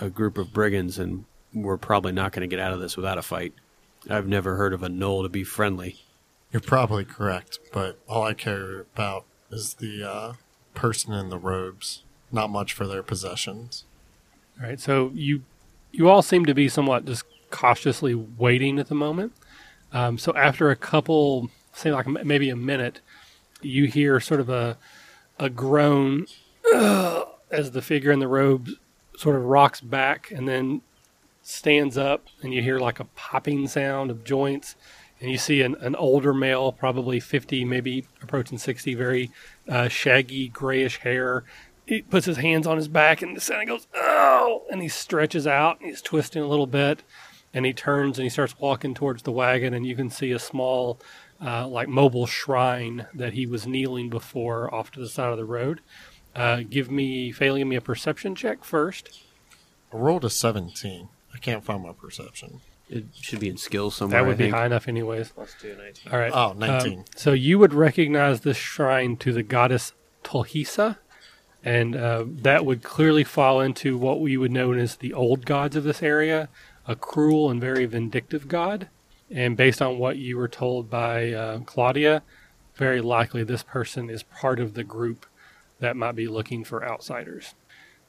[0.00, 3.16] a group of brigands, and we're probably not going to get out of this without
[3.16, 3.52] a fight.
[4.10, 6.00] I've never heard of a gnoll to be friendly.
[6.52, 10.32] You're probably correct, but all I care about is the uh,
[10.74, 12.02] person in the robes.
[12.32, 13.84] Not much for their possessions.
[14.60, 14.80] All right.
[14.80, 15.44] So you
[15.92, 19.32] you all seem to be somewhat just cautiously waiting at the moment.
[19.92, 23.00] Um, so after a couple, say like maybe a minute,
[23.66, 24.78] you hear sort of a
[25.38, 26.26] a groan
[27.50, 28.70] as the figure in the robe
[29.16, 30.82] sort of rocks back and then
[31.46, 34.74] stands up, and you hear like a popping sound of joints.
[35.20, 39.30] And you see an, an older male, probably 50, maybe approaching 60, very
[39.66, 41.44] uh, shaggy, grayish hair.
[41.86, 44.64] He puts his hands on his back and the sound goes, oh!
[44.70, 47.02] And he stretches out and he's twisting a little bit.
[47.54, 49.72] And he turns and he starts walking towards the wagon.
[49.72, 50.98] And you can see a small,
[51.44, 55.44] uh, like, mobile shrine that he was kneeling before off to the side of the
[55.44, 55.80] road.
[56.34, 59.22] Uh, give me, failing me a perception check first.
[59.92, 61.08] I rolled a 17.
[61.34, 62.60] I can't find my perception.
[62.88, 64.20] It should be in skills somewhere.
[64.20, 64.54] That would I be think.
[64.54, 65.32] high enough, anyways.
[65.36, 66.12] Let's do 19.
[66.12, 66.32] All right.
[66.32, 66.98] Oh, 19.
[66.98, 70.98] Um, so you would recognize this shrine to the goddess Tolhisa,
[71.64, 75.74] and uh, that would clearly fall into what we would know as the old gods
[75.74, 76.48] of this area,
[76.86, 78.88] a cruel and very vindictive god.
[79.30, 82.22] And based on what you were told by uh, Claudia,
[82.74, 85.26] very likely this person is part of the group
[85.80, 87.54] that might be looking for outsiders.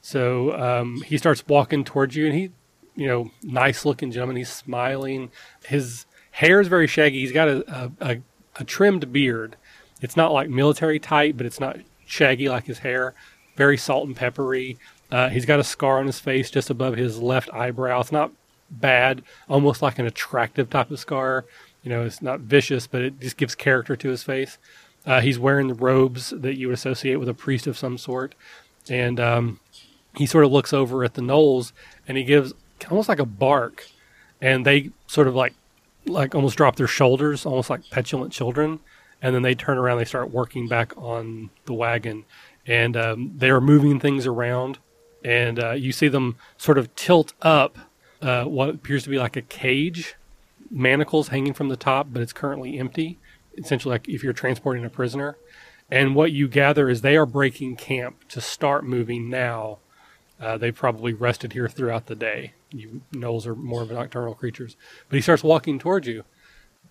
[0.00, 2.50] So um, he starts walking towards you, and he,
[2.94, 4.36] you know, nice looking gentleman.
[4.36, 5.30] He's smiling.
[5.66, 7.20] His hair is very shaggy.
[7.20, 8.22] He's got a, a, a,
[8.56, 9.56] a trimmed beard.
[10.00, 13.14] It's not like military tight, but it's not shaggy like his hair.
[13.56, 14.78] Very salt and peppery.
[15.10, 18.00] Uh, he's got a scar on his face just above his left eyebrow.
[18.00, 18.30] It's not
[18.70, 21.44] bad, almost like an attractive type of scar.
[21.82, 24.58] You know, it's not vicious, but it just gives character to his face.
[25.06, 28.34] Uh, he's wearing the robes that you would associate with a priest of some sort.
[28.90, 29.60] And um,
[30.16, 31.72] he sort of looks over at the gnolls
[32.06, 32.52] and he gives
[32.90, 33.86] almost like a bark.
[34.40, 35.54] And they sort of like
[36.06, 38.80] like almost drop their shoulders, almost like petulant children,
[39.20, 39.98] and then they turn around.
[39.98, 42.24] They start working back on the wagon,
[42.66, 44.78] and um, they are moving things around.
[45.24, 47.76] And uh, you see them sort of tilt up
[48.20, 50.16] uh, what appears to be like a cage,
[50.70, 53.18] manacles hanging from the top, but it's currently empty.
[53.56, 55.36] Essentially, like if you're transporting a prisoner.
[55.90, 59.78] And what you gather is they are breaking camp to start moving now.
[60.40, 62.52] Uh, they probably rested here throughout the day.
[62.70, 64.76] You gnolls are more of nocturnal creatures.
[65.08, 66.24] But he starts walking towards you.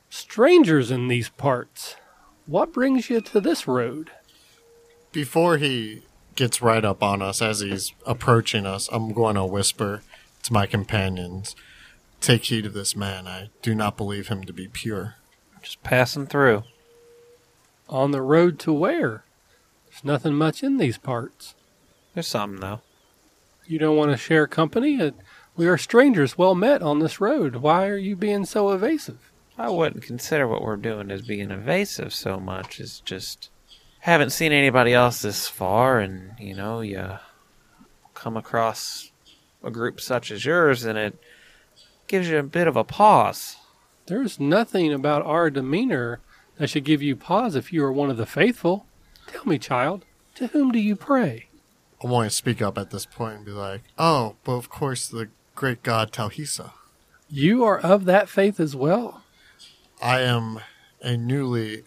[0.09, 1.95] Strangers in these parts.
[2.45, 4.09] What brings you to this road?
[5.11, 6.03] Before he
[6.35, 10.01] gets right up on us as he's approaching us, I'm going to whisper
[10.47, 11.55] to my companions
[12.19, 13.27] Take heed of this man.
[13.27, 15.15] I do not believe him to be pure.
[15.62, 16.63] Just passing through.
[17.89, 19.23] On the road to where?
[19.86, 21.55] There's nothing much in these parts.
[22.13, 22.81] There's something, though.
[23.65, 25.01] You don't want to share company?
[25.01, 25.12] Uh,
[25.55, 27.57] We are strangers well met on this road.
[27.57, 29.31] Why are you being so evasive?
[29.57, 33.49] I wouldn't consider what we're doing as being evasive so much as just
[34.01, 37.17] haven't seen anybody else this far, and you know, you
[38.13, 39.12] come across
[39.67, 41.21] a group such as yours, and it
[42.08, 43.58] gives you a bit of a pause.
[44.08, 46.21] There's nothing about our demeanor
[46.58, 48.86] that should give you pause if you are one of the faithful.
[49.27, 51.47] Tell me, child, to whom do you pray?
[52.01, 55.08] I want to speak up at this point and be like, Oh, but of course,
[55.08, 56.71] the great god Talhisa.
[57.30, 59.23] You are of that faith as well.
[60.01, 60.60] I am
[61.01, 61.84] a newly.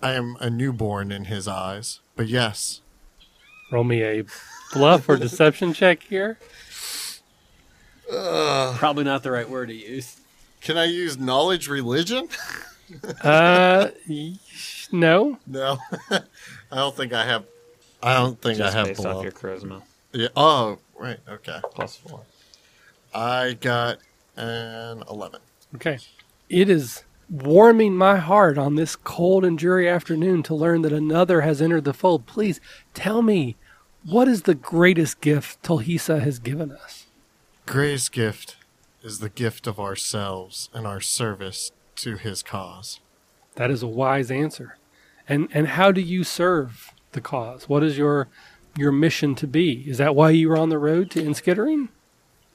[0.00, 2.00] I am a newborn in his eyes.
[2.16, 2.80] But yes,
[3.70, 4.24] Roll me a
[4.72, 6.38] bluff or deception check here.
[8.08, 10.20] Probably not the right word to use.
[10.60, 12.28] can I use knowledge religion?
[13.22, 13.88] Uh,
[14.90, 15.38] no.
[15.46, 15.78] No,
[16.10, 16.20] I
[16.72, 17.44] don't think I have.
[18.02, 19.18] I don't think Just I have based below.
[19.18, 19.82] off your charisma.
[20.12, 20.28] Yeah.
[20.36, 21.18] Oh, right.
[21.28, 21.60] Okay.
[21.74, 22.20] Plus four.
[23.14, 23.98] I got
[24.36, 25.40] an eleven.
[25.74, 25.98] Okay.
[26.48, 31.42] It is warming my heart on this cold and dreary afternoon to learn that another
[31.42, 32.24] has entered the fold.
[32.24, 32.58] Please
[32.94, 33.56] tell me,
[34.06, 37.04] what is the greatest gift Tulhisa has given us?
[37.68, 38.56] Gray's gift
[39.02, 42.98] is the gift of ourselves and our service to his cause.
[43.56, 44.78] That is a wise answer.
[45.28, 47.68] And and how do you serve the cause?
[47.68, 48.28] What is your
[48.78, 49.84] your mission to be?
[49.86, 51.90] Is that why you were on the road to Inskittering?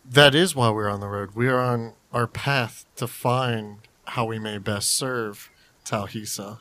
[0.04, 1.36] That is why we're on the road.
[1.36, 5.52] We are on our path to find how we may best serve
[5.86, 6.58] Talhisa.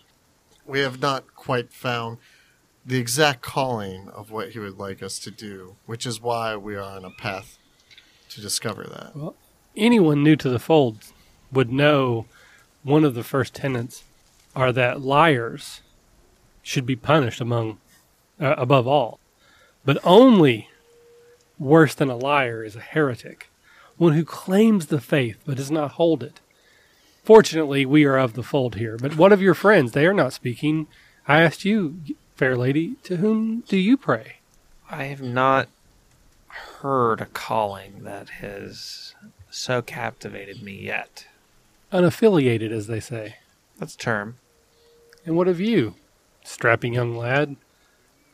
[0.67, 2.19] We have not quite found
[2.85, 6.75] the exact calling of what he would like us to do, which is why we
[6.75, 7.57] are on a path
[8.35, 9.35] to discover that.
[9.77, 10.99] anyone new to the fold
[11.51, 12.27] would know
[12.83, 14.05] one of the first tenets
[14.55, 15.81] are that liars
[16.63, 17.79] should be punished among
[18.41, 19.19] uh, above all.
[19.85, 20.69] But only
[21.59, 23.49] worse than a liar is a heretic
[23.97, 26.41] one who claims the faith but does not hold it.
[27.25, 28.97] Fortunately we are of the fold here.
[28.97, 30.87] But what of your friends they are not speaking.
[31.29, 32.01] I asked you
[32.35, 34.39] fair lady to whom do you pray?
[34.91, 35.69] I have not
[36.83, 39.15] heard a calling that has
[39.49, 41.29] so captivated me yet.
[41.93, 43.37] unaffiliated as they say
[43.79, 44.37] That's a term.
[45.25, 45.95] And what of you,
[46.43, 47.55] strapping young lad?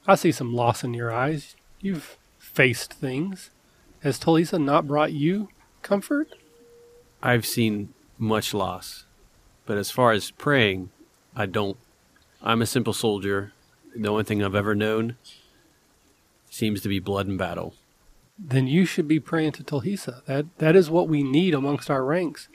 [0.06, 1.56] I see some loss in your eyes.
[1.82, 3.50] You've faced things.
[4.02, 5.50] Has Talisa not brought you
[5.82, 6.30] comfort?
[7.22, 9.04] I've seen much loss,
[9.66, 10.88] but as far as praying,
[11.36, 11.76] I don't.
[12.42, 13.52] I'm a simple soldier.
[13.94, 15.16] The only thing I've ever known
[16.48, 17.74] seems to be blood and battle.
[18.38, 20.24] Then you should be praying to Talisa.
[20.26, 22.48] That that is what we need amongst our ranks.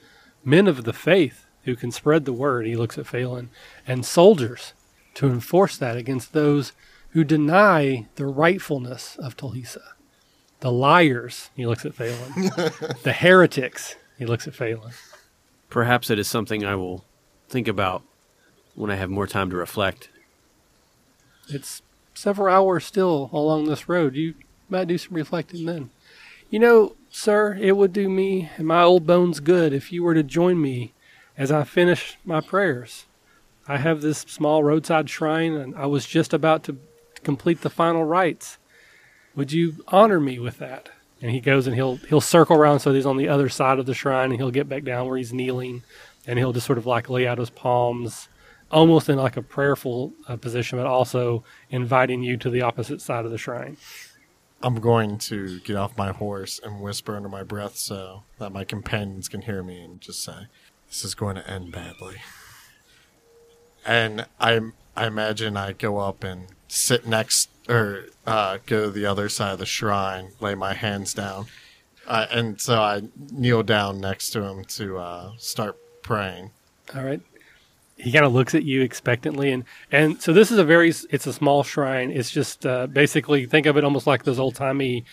[0.44, 3.50] Men of the faith who can spread the word, he looks at Phelan,
[3.88, 4.74] and soldiers
[5.16, 6.74] to enforce that against those
[7.10, 9.82] who deny the rightfulness of Talisa.
[10.62, 12.34] The liars, he looks at Phelan.
[13.04, 14.94] the heretics, he looks at Phelan.
[15.70, 17.06] Perhaps it is something I will
[17.50, 18.04] think about
[18.76, 20.10] when I have more time to reflect.
[21.50, 21.82] It's
[22.14, 24.16] several hours still along this road.
[24.16, 24.36] You
[24.74, 25.92] might do some reflecting then.
[26.50, 30.14] You know, sir, it would do me and my old bones good if you were
[30.14, 30.94] to join me
[31.38, 33.06] as I finish my prayers.
[33.68, 36.78] I have this small roadside shrine, and I was just about to
[37.24, 38.58] complete the final rites.
[39.36, 40.90] Would you honor me with that?
[41.22, 43.86] And he goes and he'll he'll circle around so he's on the other side of
[43.86, 45.84] the shrine, and he'll get back down where he's kneeling,
[46.28, 48.28] and he'll just sort of like lay out his palms,
[48.70, 53.24] almost in like a prayerful uh, position, but also inviting you to the opposite side
[53.24, 53.78] of the shrine.
[54.64, 58.64] I'm going to get off my horse and whisper under my breath so that my
[58.64, 60.48] companions can hear me and just say,
[60.88, 62.16] This is going to end badly.
[63.86, 64.62] And I,
[64.96, 69.52] I imagine I go up and sit next, or uh, go to the other side
[69.52, 71.48] of the shrine, lay my hands down.
[72.08, 76.52] Uh, and so I kneel down next to him to uh, start praying.
[76.96, 77.22] All right.
[77.98, 81.28] He kind of looks at you expectantly, and and so this is a very it's
[81.28, 82.12] a small shrine.
[82.12, 85.06] It's just uh, basically think of it almost like those old timey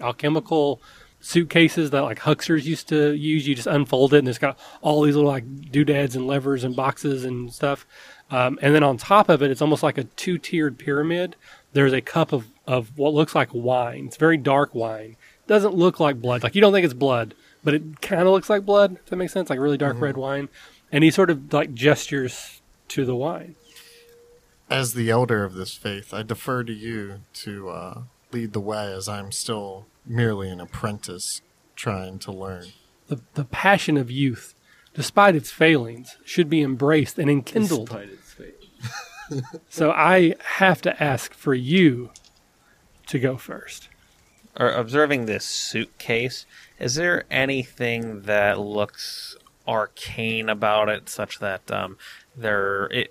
[0.00, 0.80] alchemical
[1.20, 3.46] suitcases that like hucksters used to use.
[3.46, 6.74] You just unfold it, and it's got all these little like doodads and levers and
[6.74, 7.86] boxes and stuff.
[8.30, 11.36] Um, and then on top of it, it's almost like a two tiered pyramid.
[11.72, 14.06] There's a cup of of what looks like wine.
[14.06, 15.16] It's very dark wine.
[15.46, 16.42] Doesn't look like blood.
[16.42, 18.94] Like you don't think it's blood, but it kind of looks like blood.
[18.94, 19.50] Does that make sense?
[19.50, 20.48] Like really dark red wine.
[20.92, 23.54] And he sort of like gestures to the wine.
[24.68, 28.92] As the elder of this faith, I defer to you to uh, lead the way
[28.92, 31.40] as I'm still merely an apprentice
[31.74, 32.66] trying to learn.
[33.08, 34.54] The, the passion of youth,
[34.94, 37.96] despite its failings, should be embraced and enkindled.
[39.68, 42.10] so I have to ask for you
[43.06, 43.88] to go first.
[44.58, 46.44] Or observing this suitcase,
[46.78, 49.36] is there anything that looks
[49.70, 51.96] arcane about it, such that um,
[52.36, 53.10] there it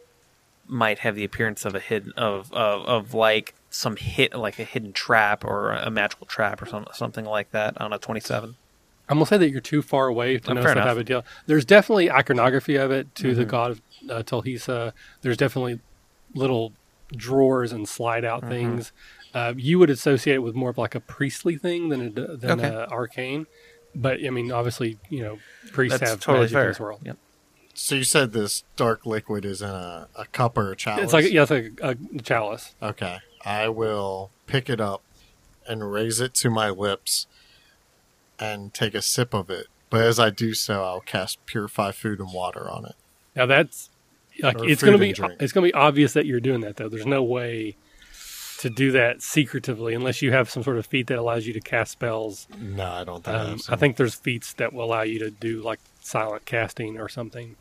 [0.67, 4.63] might have the appearance of a hidden of of, of like some hit like a
[4.63, 8.55] hidden trap or a magical trap or some, something like that on a twenty seven?
[9.07, 11.25] I'm gonna say that you're too far away to Oh, know some type of deal.
[11.47, 14.93] There's definitely iconography of it to the god of uh, Telhisa.
[15.23, 15.79] There's definitely
[16.35, 16.73] little
[17.15, 18.49] drawers and slide out Mm-hmm.
[18.51, 18.91] things.
[19.33, 22.59] Uh, you would associate it with more of like a priestly thing than a, than
[22.59, 22.67] Okay.
[22.67, 23.45] a arcane.
[23.95, 25.39] But I mean, obviously, you know,
[25.71, 26.63] priests That's have totally magic fair.
[26.63, 27.01] in this world.
[27.03, 27.17] Yep.
[27.73, 31.05] So you said this dark liquid is in a, a cup or a chalice?
[31.05, 32.75] It's like yeah, it's like a, a chalice.
[32.81, 33.19] Okay.
[33.45, 35.01] I will pick it up
[35.67, 37.25] and raise it to my lips
[38.37, 39.67] and take a sip of it.
[39.89, 42.95] But as I do so, I'll cast Purify Food and Water on it.
[43.35, 43.89] Now that's
[44.41, 45.41] like Or it's food going to be drink.
[45.41, 46.89] it's going to be obvious that you're doing that though.
[46.89, 47.75] There's no way
[48.59, 51.61] to do that secretively unless you have some sort of feat that allows you to
[51.61, 52.45] cast spells.
[52.57, 53.37] No, I don't think.
[53.37, 53.73] Um, so.
[53.73, 57.55] I think there's feats that will allow you to do like silent casting or something.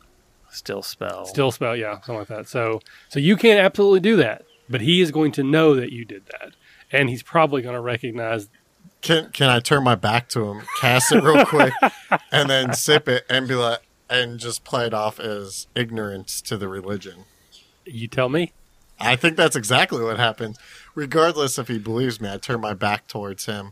[0.51, 1.25] Still spell.
[1.25, 2.47] Still spell, yeah, something like that.
[2.49, 6.03] So so you can't absolutely do that, but he is going to know that you
[6.03, 6.53] did that,
[6.91, 8.49] and he's probably going to recognize.
[9.01, 11.73] Can can I turn my back to him, cast it real quick,
[12.31, 13.79] and then sip it and be like,
[14.09, 17.23] and just play it off as ignorance to the religion?
[17.85, 18.51] You tell me.
[18.99, 20.57] I think that's exactly what happens.
[20.93, 23.71] Regardless if he believes me, I turn my back towards him,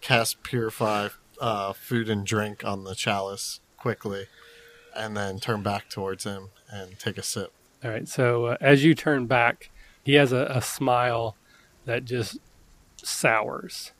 [0.00, 1.08] cast purify
[1.40, 4.26] uh, food and drink on the chalice quickly,
[4.96, 7.52] and then turn back towards him and take a sip.
[7.84, 8.08] All right.
[8.08, 9.70] So uh, as you turn back,
[10.04, 11.36] he has a, a smile
[11.84, 12.38] that just
[12.96, 13.92] sours,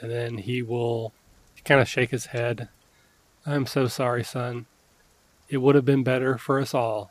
[0.00, 1.12] and then he will
[1.64, 2.68] kind of shake his head.
[3.44, 4.66] I'm so sorry, son.
[5.48, 7.10] It would have been better for us all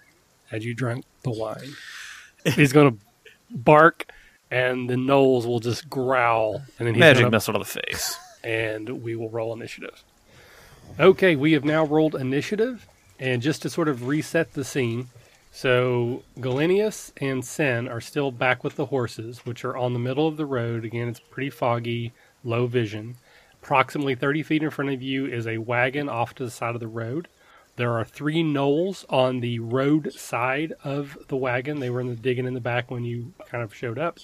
[0.49, 1.73] had you drunk the wine.
[2.55, 3.05] He's going to
[3.51, 4.11] bark,
[4.51, 8.17] and the gnolls will just growl, and then he's Magic gonna, missile to the face.
[8.43, 10.03] and we will roll initiative.
[10.99, 12.87] Okay, we have now rolled initiative,
[13.19, 15.09] and just to sort of reset the scene,
[15.51, 20.27] so Galenius and Sen are still back with the horses, which are on the middle
[20.27, 20.85] of the road.
[20.85, 23.15] Again, it's pretty foggy, low vision.
[23.63, 26.79] Approximately 30 feet in front of you is a wagon off to the side of
[26.79, 27.27] the road.
[27.77, 31.79] There are three gnolls on the road side of the wagon.
[31.79, 34.17] They were in the digging in the back when you kind of showed up.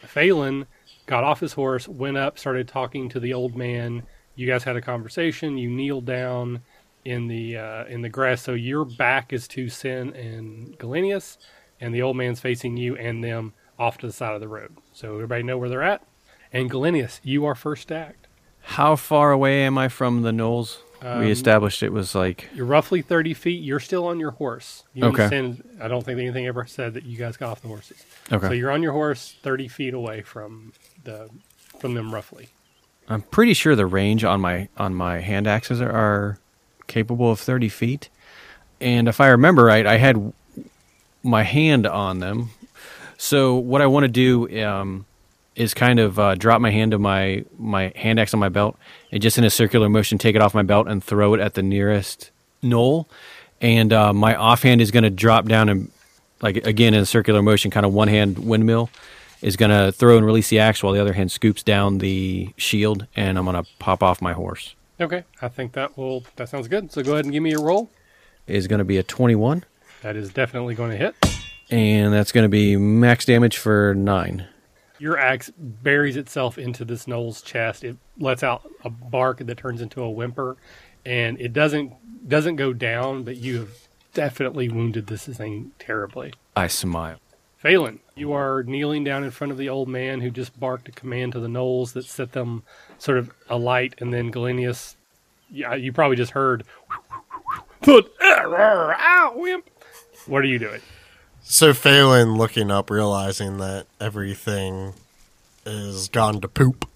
[0.00, 0.66] Phelan
[1.06, 4.02] got off his horse, went up, started talking to the old man.
[4.34, 5.56] You guys had a conversation.
[5.56, 6.62] You kneeled down
[7.04, 8.42] in the uh, in the grass.
[8.42, 11.38] So your back is to Sin and Galenius,
[11.80, 14.76] and the old man's facing you and them off to the side of the road.
[14.92, 16.02] So everybody know where they're at.
[16.52, 18.26] And Galenius, you are first stacked.
[18.62, 20.78] How far away am I from the gnolls?
[21.02, 23.62] Um, we established it was like You're roughly 30 feet.
[23.62, 24.84] You're still on your horse.
[24.92, 25.22] You Okay.
[25.24, 25.64] understand?
[25.80, 28.04] I don't think anything ever said that you guys got off the horses.
[28.30, 28.48] okay.
[28.48, 30.72] So you're on your horse 30 feet away from
[31.04, 31.30] the
[31.78, 32.48] from them roughly.
[33.08, 36.38] I'm pretty sure the range on my on my hand axes are, are
[36.86, 38.08] capable of 30 feet,
[38.80, 40.32] and if I remember right, I had
[41.22, 42.50] my hand on them.
[43.16, 45.06] So what I want to do um,
[45.56, 48.76] is kind of uh, drop my hand to my my hand axe on my belt,
[49.12, 51.54] and just in a circular motion, take it off my belt and throw it at
[51.54, 52.30] the nearest
[52.62, 53.06] gnoll.
[53.60, 55.90] And uh, my offhand is going to drop down and,
[56.40, 58.88] like again in a circular motion, kind of one hand windmill,
[59.42, 62.48] is going to throw and release the axe while the other hand scoops down the
[62.56, 64.74] shield, and I'm going to pop off my horse.
[65.00, 66.92] Okay, I think that will that sounds good.
[66.92, 67.90] So go ahead and give me your roll.
[68.46, 69.64] Is going to be a 21,
[70.02, 71.14] That is definitely going to hit.
[71.70, 74.46] and that's going to be max damage for nine.
[75.00, 77.82] Your axe buries itself into this gnoll's chest.
[77.82, 80.56] It lets out a bark that turns into a whimper,
[81.06, 83.22] and it doesn't doesn't go down.
[83.22, 86.34] But you have definitely wounded this thing terribly.
[86.54, 87.18] I smile.
[87.56, 90.92] Phelan, you are kneeling down in front of the old man who just barked a
[90.92, 92.62] command to the gnolls that set them
[92.98, 94.96] sort of alight, and then Galenius,
[95.50, 96.64] yeah, you probably just heard,
[97.82, 99.68] "Foot, ow, wimp."
[100.26, 100.80] What are you doing?
[101.42, 104.94] So Phelan, looking up, realizing that everything
[105.66, 106.88] is gone to poop,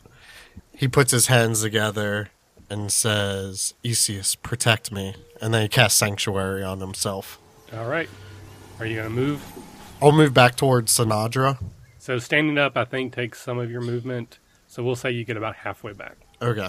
[0.74, 2.30] he puts his hands together
[2.70, 7.38] and says, "Esius, protect me." And then he casts sanctuary on himself.
[7.72, 8.08] All right,
[8.78, 9.44] are you going to move?
[10.00, 11.58] I'll move back towards Sinadra.
[11.98, 14.38] So standing up, I think, takes some of your movement.
[14.66, 16.16] So we'll say you get about halfway back.
[16.42, 16.68] Okay.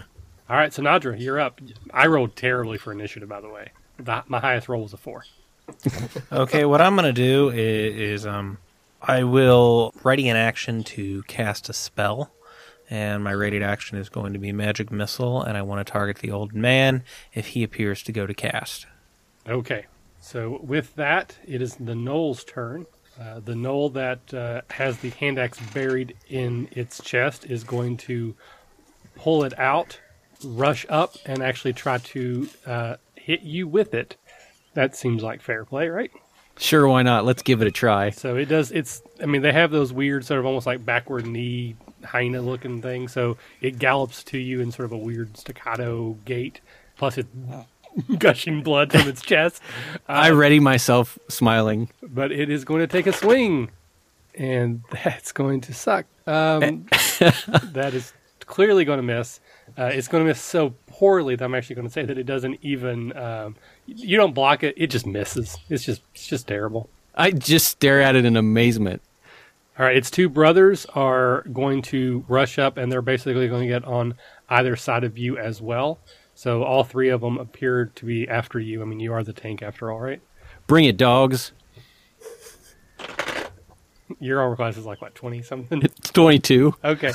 [0.49, 1.59] All right, Sinadra, you're up.
[1.91, 3.69] I rolled terribly for initiative, by the way.
[3.97, 5.25] The, my highest roll was a four.
[6.31, 8.57] Okay, what I'm gonna do is, is um,
[9.01, 12.31] I will ready an action to cast a spell,
[12.89, 16.17] and my readied action is going to be magic missile, and I want to target
[16.17, 17.03] the old man
[17.33, 18.87] if he appears to go to cast.
[19.47, 19.85] Okay,
[20.19, 22.87] so with that, it is the gnoll's turn.
[23.19, 27.95] Uh, the gnoll that uh, has the hand axe buried in its chest is going
[27.95, 28.35] to
[29.15, 29.99] pull it out,
[30.43, 34.17] rush up, and actually try to uh, hit you with it.
[34.75, 36.11] That seems like fair play, right?
[36.57, 37.25] Sure, why not?
[37.25, 38.11] Let's give it a try.
[38.11, 38.71] So it does.
[38.71, 39.01] It's.
[39.21, 43.07] I mean, they have those weird, sort of almost like backward knee hyena looking thing.
[43.07, 46.61] So it gallops to you in sort of a weird staccato gait.
[46.97, 47.29] Plus, it's
[48.17, 49.61] gushing blood from its chest.
[50.07, 51.89] I ready myself, smiling.
[52.01, 53.71] But it is going to take a swing,
[54.33, 56.05] and that's going to suck.
[56.25, 58.13] Um, that is
[58.45, 59.41] clearly going to miss.
[59.77, 62.25] Uh, it's going to miss so poorly that I'm actually going to say that it
[62.25, 63.15] doesn't even.
[63.17, 63.55] Um,
[63.85, 65.57] you don't block it; it just misses.
[65.69, 66.89] It's just, it's just terrible.
[67.13, 69.01] I just stare at it in amazement.
[69.77, 73.67] All right, its two brothers are going to rush up, and they're basically going to
[73.67, 74.15] get on
[74.49, 75.99] either side of you as well.
[76.33, 78.81] So all three of them appear to be after you.
[78.81, 80.21] I mean, you are the tank after all, right?
[80.67, 81.51] Bring it, dogs.
[84.19, 85.81] Your armor class is like what twenty something.
[85.81, 86.75] It's 22.
[86.83, 87.11] Okay.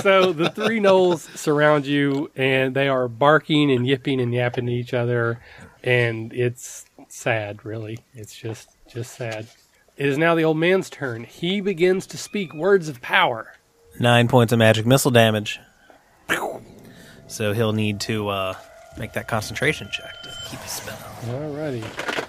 [0.00, 4.72] so the three gnolls surround you, and they are barking and yipping and yapping to
[4.72, 5.40] each other,
[5.84, 7.64] and it's sad.
[7.64, 9.46] Really, it's just just sad.
[9.96, 11.22] It is now the old man's turn.
[11.22, 13.52] He begins to speak words of power.
[14.00, 15.60] Nine points of magic missile damage.
[17.28, 18.54] So he'll need to uh,
[18.98, 20.98] make that concentration check to keep his spell.
[21.26, 22.26] Alrighty.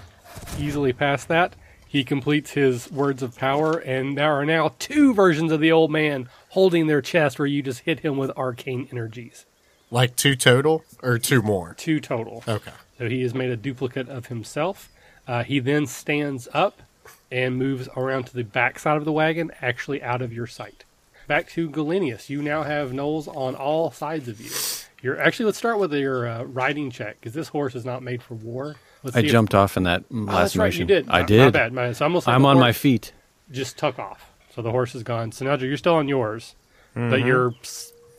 [0.60, 1.56] Easily past that.
[1.88, 5.92] He completes his words of power, and there are now two versions of the old
[5.92, 9.46] man holding their chest where you just hit him with arcane energies.
[9.92, 11.74] Like two total or two more?
[11.78, 12.44] Two total.
[12.48, 12.72] Okay.
[12.98, 14.90] So he has made a duplicate of himself.
[15.28, 16.82] Uh, he then stands up
[17.32, 20.84] and moves around to the back side of the wagon, actually out of your sight.
[21.28, 22.30] Back to Galenius.
[22.30, 24.52] You now have gnolls on all sides of you.
[25.02, 25.46] You're actually.
[25.48, 28.76] Let's start with your uh, riding check because this horse is not made for war.
[29.04, 31.10] Let's I see if- jumped off in that Oh, last that's right, you did.
[31.10, 31.40] I did.
[31.42, 31.74] My bad.
[31.74, 33.12] My, it's almost like I'm on my feet.
[33.52, 35.32] Just tuck off, so the horse is gone.
[35.32, 36.56] So now you're still on yours,
[36.94, 37.28] but Mm-hmm.
[37.28, 37.54] you're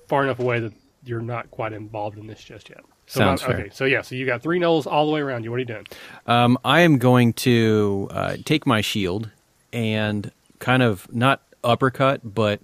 [0.08, 0.72] far enough away that
[1.04, 2.84] you're not quite involved in this just yet.
[3.06, 3.60] So Sounds not- fair.
[3.60, 5.50] Okay, so yeah, so you got three gnolls all the way around you.
[5.50, 5.86] What are you doing?
[6.26, 9.30] Um, I am going to uh, take my shield
[9.72, 12.60] and kind of not uppercut, but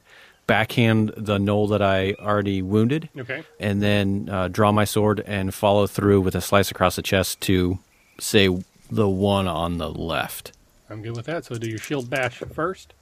[0.49, 3.45] backhand the gnoll that I already wounded, Okay.
[3.61, 7.41] and then uh, draw my sword and follow through with a slice across the chest
[7.43, 7.79] to
[8.19, 8.49] say
[8.91, 10.53] the one on the left.
[10.91, 11.45] I'm good with that.
[11.45, 12.93] So do your shield bash first.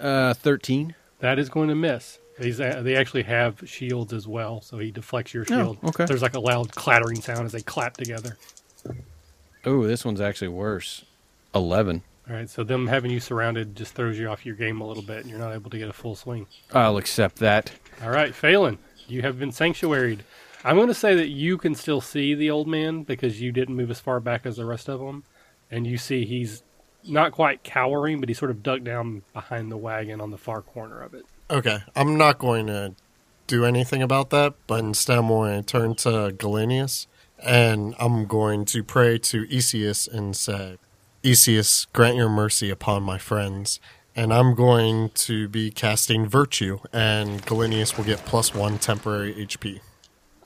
[0.00, 0.94] Uh, thirteen.
[1.20, 2.18] That is going to miss.
[2.38, 5.78] These uh, they actually have shields as well, so he deflects your shield.
[5.82, 6.04] okay.
[6.06, 8.36] There's like a loud clattering sound as they clap together.
[9.64, 11.04] Oh, this one's actually worse.
[11.54, 12.02] Eleven.
[12.28, 15.02] All right, so them having you surrounded just throws you off your game a little
[15.02, 16.46] bit, and you're not able to get a full swing.
[16.72, 17.72] I'll accept that.
[18.02, 20.20] All right, Phelan, you have been sanctuaried.
[20.62, 23.76] I'm going to say that you can still see the old man because you didn't
[23.76, 25.24] move as far back as the rest of them,
[25.70, 26.62] and you see he's
[27.04, 30.60] not quite cowering, but he's sort of ducked down behind the wagon on the far
[30.60, 31.24] corner of it.
[31.50, 31.78] Okay.
[31.96, 32.94] I'm not going to
[33.46, 37.06] do anything about that, but instead I'm going to turn to Galenius
[37.38, 40.78] and I'm going to pray to Esius and say,
[41.22, 43.80] Esius, grant your mercy upon my friends.
[44.16, 49.78] And I'm going to be casting Virtue, and Galenius will get plus one temporary HP.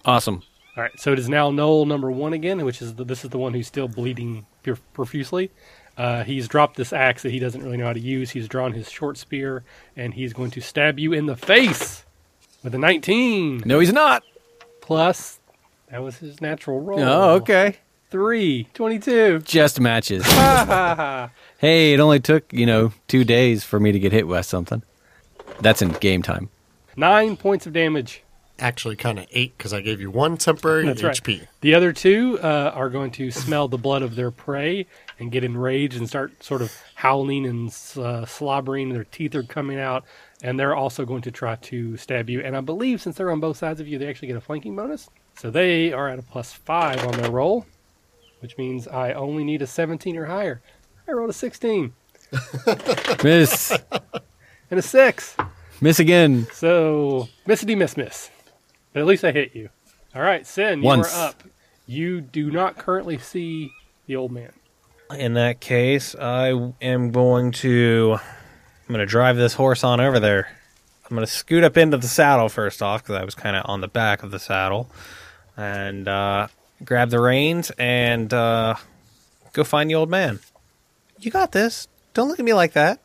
[0.04, 0.42] Awesome.
[0.76, 3.30] All right, so it is now gnoll number one again, which is the, this is
[3.30, 5.50] the one who's still bleeding pur- profusely.
[5.96, 8.30] Uh, he's dropped this axe that he doesn't really know how to use.
[8.30, 9.62] He's drawn his short spear,
[9.96, 12.04] and he's going to stab you in the face
[12.62, 14.22] with a 19 No, he's not.
[14.80, 15.38] plus.
[15.90, 17.00] That was his natural roll.
[17.00, 17.76] Oh, okay.
[18.10, 19.40] Three, 22.
[19.40, 20.24] Just matches.
[21.58, 24.82] hey, it only took, you know, two days for me to get hit with something.
[25.60, 26.48] That's in game time.
[26.96, 28.22] Nine points of damage.
[28.58, 31.16] Actually, kind of eight because I gave you one temporary That's right.
[31.16, 31.46] HP.
[31.62, 34.86] The other two uh, are going to smell the blood of their prey
[35.18, 38.90] and get enraged and start sort of howling and uh, slobbering.
[38.92, 40.04] Their teeth are coming out,
[40.42, 42.40] and they're also going to try to stab you.
[42.40, 44.74] And I believe since they're on both sides of you, they actually get a flanking
[44.76, 45.08] bonus.
[45.36, 47.66] So they are at a plus five on their roll,
[48.40, 50.60] which means I only need a 17 or higher.
[51.08, 51.92] I rolled a 16
[53.24, 53.70] Miss.
[54.70, 55.36] and a six.
[55.80, 56.46] Miss again.
[56.52, 58.30] So missity miss miss.
[58.92, 59.68] But at least I hit you.
[60.14, 61.14] All right, Sin, you Once.
[61.14, 61.42] are up.
[61.86, 63.72] You do not currently see
[64.06, 64.52] the old man.
[65.16, 68.16] In that case, I am going to.
[68.18, 70.48] I'm going to drive this horse on over there.
[71.08, 73.64] I'm going to scoot up into the saddle first off because I was kind of
[73.68, 74.90] on the back of the saddle,
[75.56, 76.48] and uh,
[76.84, 78.74] grab the reins and uh,
[79.52, 80.40] go find the old man.
[81.18, 81.88] You got this.
[82.14, 83.00] Don't look at me like that.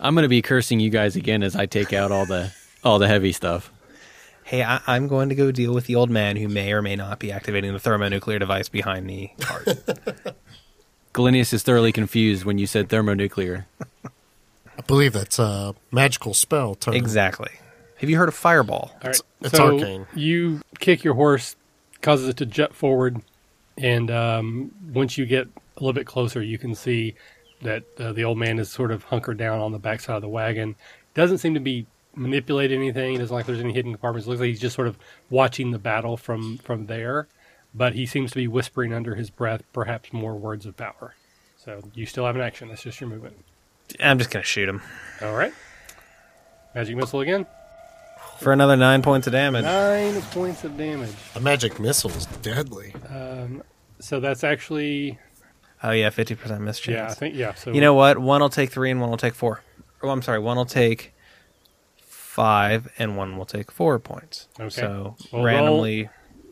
[0.00, 2.52] I'm going to be cursing you guys again as I take out all the
[2.84, 3.70] all the heavy stuff.
[4.44, 6.96] Hey, I- I'm going to go deal with the old man who may or may
[6.96, 9.68] not be activating the thermonuclear device behind the cart.
[11.18, 13.66] Galenius is thoroughly confused when you said thermonuclear.
[14.04, 16.94] I believe that's a magical spell term.
[16.94, 17.50] exactly.
[17.96, 18.92] Have you heard of Fireball?
[19.02, 19.20] All right.
[19.40, 20.06] it's so arcane.
[20.14, 21.56] You kick your horse,
[22.02, 23.20] causes it to jet forward,
[23.76, 27.16] and um, once you get a little bit closer, you can see
[27.62, 30.28] that uh, the old man is sort of hunkered down on the backside of the
[30.28, 30.76] wagon.
[31.14, 33.18] Doesn't seem to be manipulating anything.
[33.18, 34.28] Doesn't look like there's any hidden compartments.
[34.28, 34.96] Looks like he's just sort of
[35.30, 37.26] watching the battle from from there.
[37.78, 41.14] But he seems to be whispering under his breath, perhaps more words of power.
[41.56, 42.68] So you still have an action.
[42.68, 43.36] That's just your movement.
[44.00, 44.82] I'm just going to shoot him
[45.22, 45.52] All right.
[46.74, 47.46] Magic missile again.
[48.38, 49.64] for another nine points of damage.
[49.64, 51.14] Nine points of damage.
[51.34, 52.94] A magic missile is deadly.
[53.08, 53.62] Um,
[54.00, 55.18] so that's actually
[55.82, 56.96] Oh yeah, fifty percent miss chance.
[56.96, 57.54] yeah, I think yeah.
[57.54, 58.18] So You know what?
[58.18, 59.62] One will take three and one will take four.
[60.02, 60.38] Oh, I'm sorry.
[60.40, 61.14] One will take
[61.98, 64.48] five and one will take four points.
[64.58, 64.68] Okay.
[64.68, 66.08] So Well, randomly,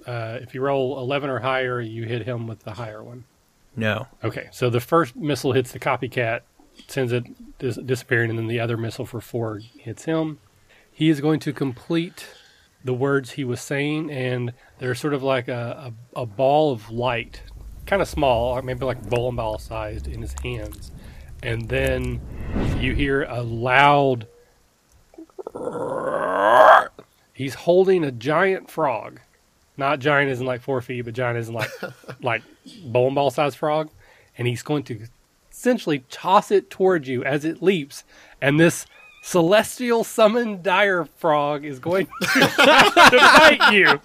[0.07, 3.25] uh, if you roll eleven or higher, you hit him with the higher one.
[3.75, 4.07] no.
[4.25, 6.41] Okay, so the first missile hits the copycat
[6.89, 7.25] sends it
[7.59, 10.39] dis- disappearing, and then the other missile for four hits him.
[10.93, 12.27] He is going to complete
[12.85, 16.91] the words he was saying, and they're sort of like a, a, a ball of
[16.91, 17.43] light,
[17.87, 20.93] kind of small, or maybe like bowling ball sized, in his hands.
[21.43, 22.21] And then
[22.79, 24.27] you hear a loud.
[27.33, 29.21] He's holding a giant frog,
[29.77, 31.71] not giant isn't like four feet, but giant as in like
[32.23, 32.43] like
[32.85, 33.91] bowling ball sized frog,
[34.39, 35.07] and he's going to
[35.51, 38.05] essentially toss it towards you as it leaps,
[38.41, 38.87] and this
[39.23, 44.01] celestial summoned dire frog is going to, to bite you.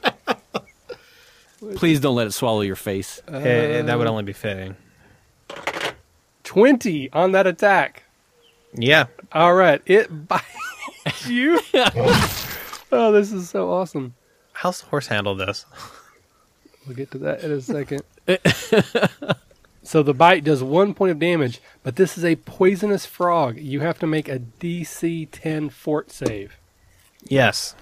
[1.76, 3.22] Please don't let it swallow your face.
[3.28, 4.76] Eh, that would only be fitting.
[6.44, 8.04] 20 on that attack.
[8.74, 9.06] Yeah.
[9.32, 11.60] All right, it bites you.
[12.92, 14.14] oh, this is so awesome.
[14.62, 15.66] How's the horse handle this?
[16.86, 18.04] We'll get to that in a second.
[19.82, 23.58] so the bite does one point of damage, but this is a poisonous frog.
[23.58, 26.58] You have to make a DC 10 fort save.
[27.24, 27.74] Yes.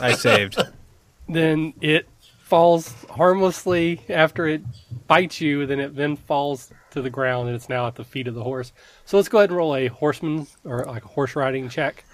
[0.00, 0.58] I saved.
[1.28, 2.08] Then it
[2.40, 4.62] falls harmlessly after it
[5.06, 5.64] bites you.
[5.64, 8.42] Then it then falls to the ground, and it's now at the feet of the
[8.42, 8.72] horse.
[9.04, 12.04] So let's go ahead and roll a horseman or like a horse riding check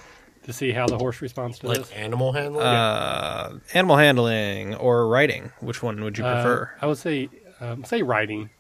[0.45, 1.91] to see how the horse responds to Like this.
[1.93, 2.67] animal handling.
[2.67, 5.53] Uh, animal handling or riding?
[5.61, 6.71] Which one would you Uh, prefer?
[6.81, 7.29] I would say
[7.61, 8.51] um, say riding.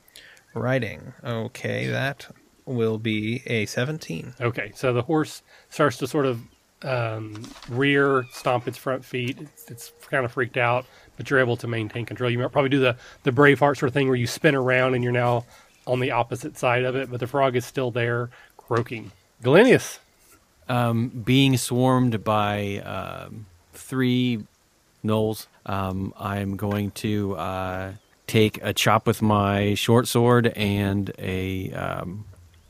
[0.55, 1.13] riding.
[1.25, 2.29] Okay, that
[2.67, 4.35] will be a 17.
[4.41, 6.41] Okay, so the horse starts to sort of
[6.83, 9.39] um, rear, stomp its front feet.
[9.41, 10.85] It's, it's kind of freaked out,
[11.17, 12.31] but you're able to maintain control.
[12.31, 15.03] You might probably do the the Braveheart sort of thing where you spin around and
[15.03, 15.45] you're now
[15.87, 19.13] on the opposite side of it, but the frog is still there, croaking.
[19.43, 19.99] Galenius.
[20.69, 24.45] Um, being swarmed by um, three
[25.05, 27.93] gnolls, um, I'm going to uh,
[28.27, 32.25] take a chop with my short sword and a um,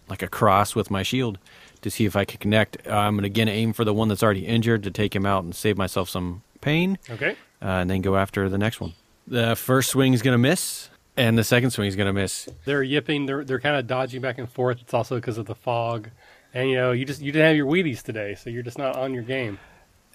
[0.09, 1.39] like a cross with my shield
[1.83, 2.79] to see if I can connect.
[2.89, 5.45] I'm going to again aim for the one that's already injured to take him out
[5.45, 7.33] and save myself some pain, Okay.
[7.63, 8.95] uh, and then go after the next one.
[9.27, 12.49] The first swing is going to miss, and the second swing is going to miss.
[12.65, 13.27] They're yipping.
[13.27, 14.81] They're they're kind of dodging back and forth.
[14.81, 16.11] It's also because of the fog,
[16.55, 18.97] and you know you just you didn't have your Wheaties today, so you're just not
[18.97, 19.59] on your game.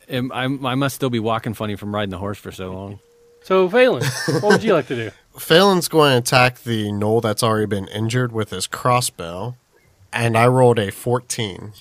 [0.10, 3.00] Am- I'm, I must still be walking funny from riding the horse for so long.
[3.44, 4.04] So Valen,
[4.42, 5.12] what would you like to do?
[5.38, 9.56] Phelan's going to attack the gnoll that's already been injured with his crossbow,
[10.12, 11.74] and I rolled a 14.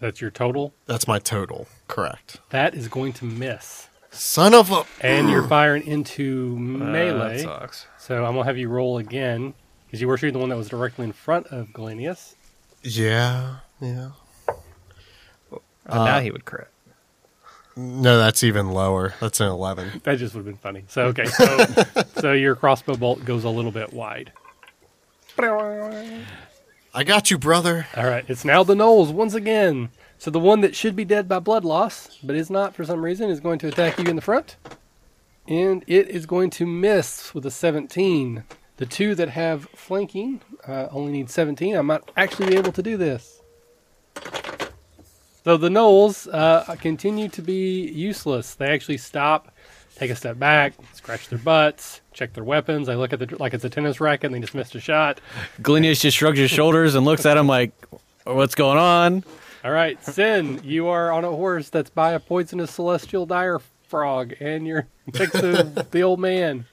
[0.00, 0.72] That's your total.
[0.86, 1.68] That's my total.
[1.86, 2.38] Correct.
[2.50, 3.88] That is going to miss.
[4.10, 4.84] Son of a.
[5.02, 7.36] and you're firing into Uh, melee.
[7.36, 7.86] that sucks.
[7.98, 9.52] so I'm gonna have you roll again
[9.86, 12.34] because you were shooting the one that was directly in front of Galenius.
[12.82, 14.10] Yeah, yeah.
[15.88, 16.68] Uh, now he would crit.
[17.76, 19.14] No, that's even lower.
[19.20, 20.00] That's an 11.
[20.04, 20.84] That just would have been funny.
[20.88, 21.66] So okay, so
[22.20, 24.32] so your crossbow bolt goes a little bit wide.
[26.92, 27.86] I got you, brother.
[27.96, 28.24] All right.
[28.28, 29.90] it's now the gnolls once again.
[30.18, 33.02] So the one that should be dead by blood loss, but is not for some
[33.02, 34.56] reason, is going to attack you in the front,
[35.48, 38.44] and it is going to miss with a 17.
[38.76, 41.76] The two that have flanking uh, only need 17.
[41.76, 43.39] I might actually be able to do this.
[45.44, 48.54] So the gnolls uh, continue to be useless.
[48.54, 49.54] They actually stop,
[49.96, 52.86] take a step back, scratch their butts, check their weapons.
[52.86, 55.20] They look at the like it's a tennis racket and they just missed a shot.
[55.62, 57.72] Glenius just shrugs his shoulders and looks at him like,
[58.24, 59.24] "What's going on?"
[59.64, 64.34] All right, Sin, you are on a horse that's by a poisonous celestial dire frog,
[64.40, 66.66] and you're next to the old man.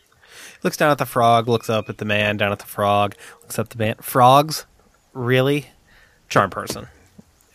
[0.64, 3.58] Looks down at the frog, looks up at the man, down at the frog, looks
[3.60, 3.96] up the man.
[4.02, 4.66] Frogs?
[5.14, 5.68] Really?
[6.30, 6.88] Charm person.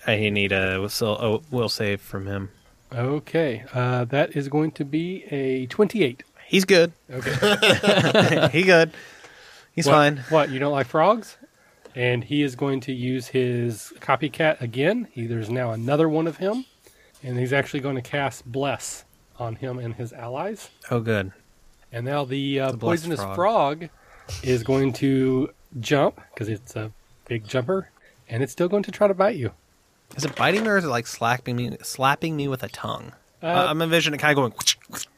[0.07, 2.51] I need a will, a will save from him.
[2.95, 6.23] Okay, uh, that is going to be a 28.
[6.47, 6.93] He's good.
[7.11, 8.49] Okay.
[8.53, 8.93] he good.
[9.75, 10.17] He's what, fine.
[10.29, 11.39] What, you don't like frogs?
[11.95, 15.09] And he is going to use his copycat again.
[15.13, 16.67] He, there's now another one of him.
[17.23, 19.05] And he's actually going to cast Bless
[19.39, 20.69] on him and his allies.
[20.91, 21.33] Oh, good.
[21.91, 23.35] And now the, uh, poisonous frog.
[23.35, 23.89] frog.
[24.43, 26.93] is going to jump because it's a
[27.27, 27.89] big jumper.
[28.29, 29.53] And it's still going to try to bite you.
[30.17, 33.13] Is it biting me or is it like slapping me, slapping me with a tongue?
[33.43, 34.53] Uh, I'm envisioning it kind of going.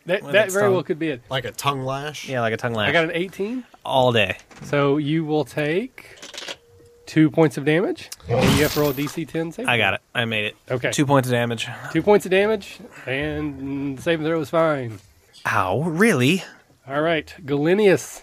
[0.06, 0.74] That, with that its very tongue.
[0.74, 1.22] well could be it.
[1.28, 2.28] Like a tongue lash.
[2.28, 2.88] Yeah, like a tongue lash.
[2.88, 3.64] I got an 18.
[3.84, 4.38] all day.
[4.62, 6.16] So you will take
[7.06, 8.10] two points of damage.
[8.28, 9.68] And you have to roll a DC 10 save.
[9.68, 10.00] I got it.
[10.14, 10.56] I made it.
[10.70, 10.90] Okay.
[10.90, 11.68] Two points of damage.
[11.92, 15.00] Two points of damage, and the saving throw is fine.
[15.46, 16.42] Ow, really?
[16.88, 18.22] All right, Galenius.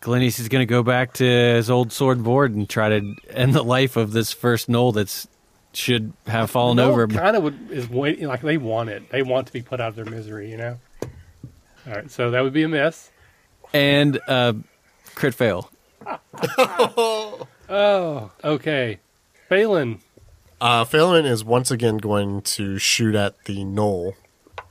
[0.00, 3.52] Glenius is going to go back to his old sword board and try to end
[3.52, 5.28] the life of this first gnoll that's
[5.72, 7.06] should have fallen over.
[7.06, 9.10] Kind of would, is waiting like they want it.
[9.10, 10.78] They want to be put out of their misery, you know.
[11.86, 13.10] All right, so that would be a miss.
[13.72, 14.54] and uh,
[15.14, 15.70] crit fail.
[17.72, 18.98] Oh, okay.
[19.48, 20.00] Phelan.
[20.60, 24.14] Uh, Phelan is once again going to shoot at the gnoll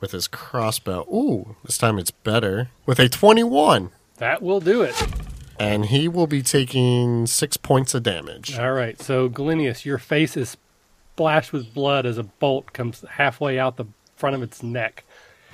[0.02, 1.04] with his crossbow.
[1.10, 2.70] Ooh, this time it's better.
[2.86, 3.92] With a 21.
[4.18, 5.02] That will do it.
[5.58, 8.58] And he will be taking six points of damage.
[8.60, 9.02] All right.
[9.02, 10.58] So, Galenius, your face is
[11.20, 13.84] splashed with blood as a bolt comes halfway out the
[14.16, 15.04] front of its neck.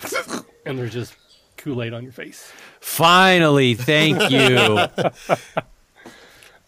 [0.65, 1.15] and there's just
[1.57, 2.51] Kool Aid on your face.
[2.79, 4.47] Finally, thank you.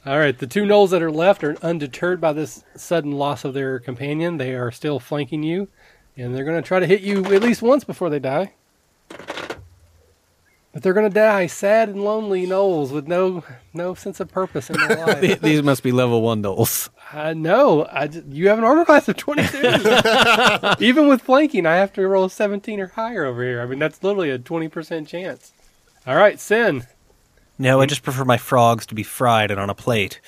[0.03, 0.35] All right.
[0.35, 4.37] The two gnolls that are left are undeterred by this sudden loss of their companion.
[4.37, 5.67] They are still flanking you,
[6.15, 8.53] and they're going to try to hit you at least once before they die.
[10.77, 14.69] But they're going to die sad and lonely gnolls with no no sense of purpose
[14.69, 15.41] in their life.
[15.41, 16.91] These must be level one dolls.
[17.11, 17.87] Uh, I know.
[17.91, 19.57] I j- you have an armor class of 22.
[20.85, 23.59] Even with flanking, I have to roll 17 or higher over here.
[23.59, 25.51] I mean, that's literally a 20% chance.
[26.05, 26.85] All right, Sin.
[27.57, 30.21] No, I just prefer my frogs to be fried and on a plate.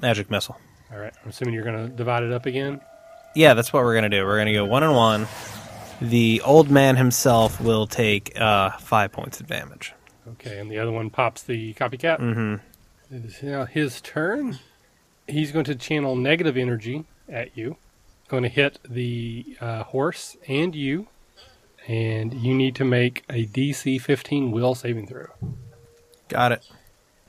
[0.00, 0.56] Magic missile.
[0.90, 2.80] All right, I'm assuming you're going to divide it up again.
[3.34, 4.24] Yeah, that's what we're gonna do.
[4.24, 5.28] We're gonna go one and one.
[6.00, 9.92] The old man himself will take uh, five points of damage.
[10.28, 12.18] Okay, and the other one pops the copycat.
[12.20, 12.54] Mm-hmm.
[13.14, 14.58] It is now his turn.
[15.26, 17.76] He's going to channel negative energy at you.
[18.28, 21.08] Going to hit the uh, horse and you.
[21.88, 25.26] And you need to make a DC 15 will saving throw.
[26.28, 26.66] Got it.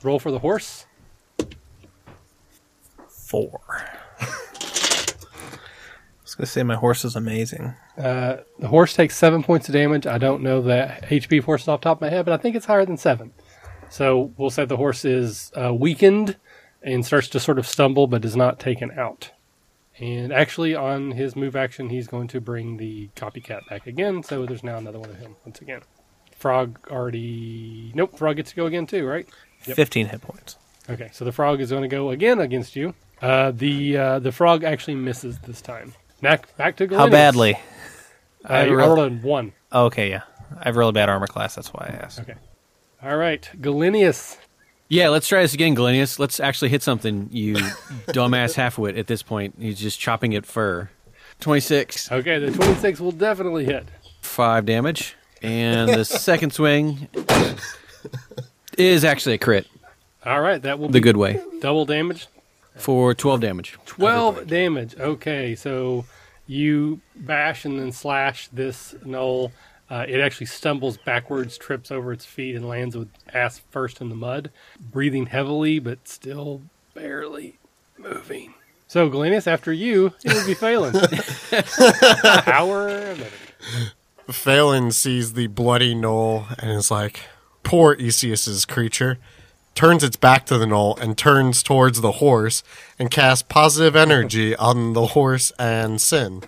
[0.02, 0.86] Roll for the horse.
[3.08, 3.60] Four.
[6.42, 7.72] Gonna say my horse is amazing.
[7.96, 10.08] Uh, the horse takes seven points of damage.
[10.08, 12.56] I don't know the HP horse off the top of my head, but I think
[12.56, 13.30] it's higher than seven.
[13.90, 16.36] So we'll say the horse is uh, weakened
[16.82, 19.30] and starts to sort of stumble, but is not taken out.
[20.00, 24.24] And actually, on his move action, he's going to bring the copycat back again.
[24.24, 25.82] So there's now another one of him once again.
[26.36, 27.92] Frog already.
[27.94, 29.28] Nope, Frog gets to go again too, right?
[29.66, 29.76] Yep.
[29.76, 30.56] Fifteen hit points.
[30.90, 32.94] Okay, so the frog is going to go again against you.
[33.20, 35.94] Uh, the uh, the frog actually misses this time.
[36.22, 37.10] Back back to How Galenius.
[37.10, 37.58] badly?
[38.48, 39.52] Uh, you roll- rolled a one.
[39.72, 40.22] Okay, yeah.
[40.58, 41.54] I have really bad armor class.
[41.54, 42.20] That's why I asked.
[42.20, 42.34] Okay.
[43.02, 44.38] All right, Galenius.
[44.88, 46.18] Yeah, let's try this again, Galenius.
[46.18, 47.54] Let's actually hit something, you
[48.08, 49.56] dumbass halfwit at this point.
[49.58, 50.90] He's just chopping at fur.
[51.40, 53.86] 26, Okay, the 26 will definitely hit.
[54.20, 55.16] 5 damage.
[55.42, 57.08] And the second swing
[58.78, 59.66] is actually a crit,
[60.24, 62.28] All right, that will the be good way, double damage.
[62.76, 63.78] For 12 damage.
[63.86, 64.96] 12 damage.
[64.98, 66.04] Okay, so
[66.46, 69.52] you bash and then slash this gnoll.
[69.90, 74.08] Uh, it actually stumbles backwards, trips over its feet, and lands with ass first in
[74.08, 74.50] the mud,
[74.80, 76.62] breathing heavily but still
[76.94, 77.58] barely
[77.98, 78.54] moving.
[78.88, 80.92] So, Galenius, after you, it would be Phelan.
[82.44, 83.26] Power of editing.
[84.30, 87.20] Phelan sees the bloody gnoll and is like,
[87.62, 89.18] poor Esius's creature.
[89.74, 92.62] Turns its back to the gnoll and turns towards the horse
[92.98, 96.42] and casts positive energy on the horse and Sin.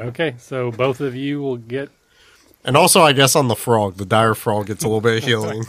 [0.00, 1.90] Okay, so both of you will get
[2.64, 3.96] And also, I guess, on the frog.
[3.96, 5.64] The dire frog gets a little bit of healing.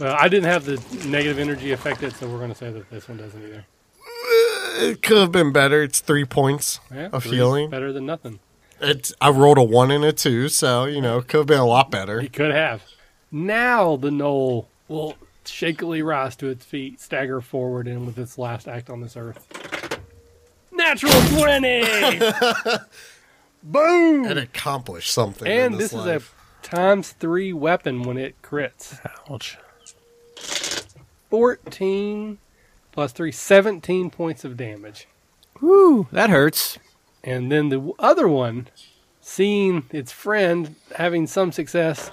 [0.00, 0.76] Well, I didn't have the
[1.08, 3.64] negative energy affected, so we're going to say that this one doesn't either.
[4.00, 5.82] Uh, it could have been better.
[5.82, 7.70] It's three points Yeah, of healing.
[7.70, 8.38] better than nothing.
[8.80, 11.58] It's, I rolled a one and a two, so, you know, it could have been
[11.58, 12.20] a lot better.
[12.20, 12.82] He could have.
[13.32, 15.16] Now the gnoll will
[15.48, 19.46] shakily rise to its feet, stagger forward, and with its last act on this earth.
[20.72, 21.82] Natural twenty,
[23.62, 24.24] boom!
[24.24, 25.50] And accomplish something.
[25.50, 26.22] in And this is a
[26.62, 28.98] times three weapon when it crits.
[29.30, 29.58] Ouch.
[31.30, 32.38] 14
[32.92, 35.06] plus 3, 17 points of damage.
[35.60, 36.78] Woo, that hurts.
[37.22, 38.68] And then the other one,
[39.20, 42.10] seeing its friend having some success,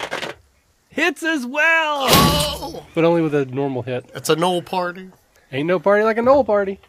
[0.95, 2.85] hits as well, Oh!
[2.95, 4.09] but only with a normal hit.
[4.15, 5.09] It's a gnoll party.
[5.51, 6.79] Ain't no party like a gnoll party.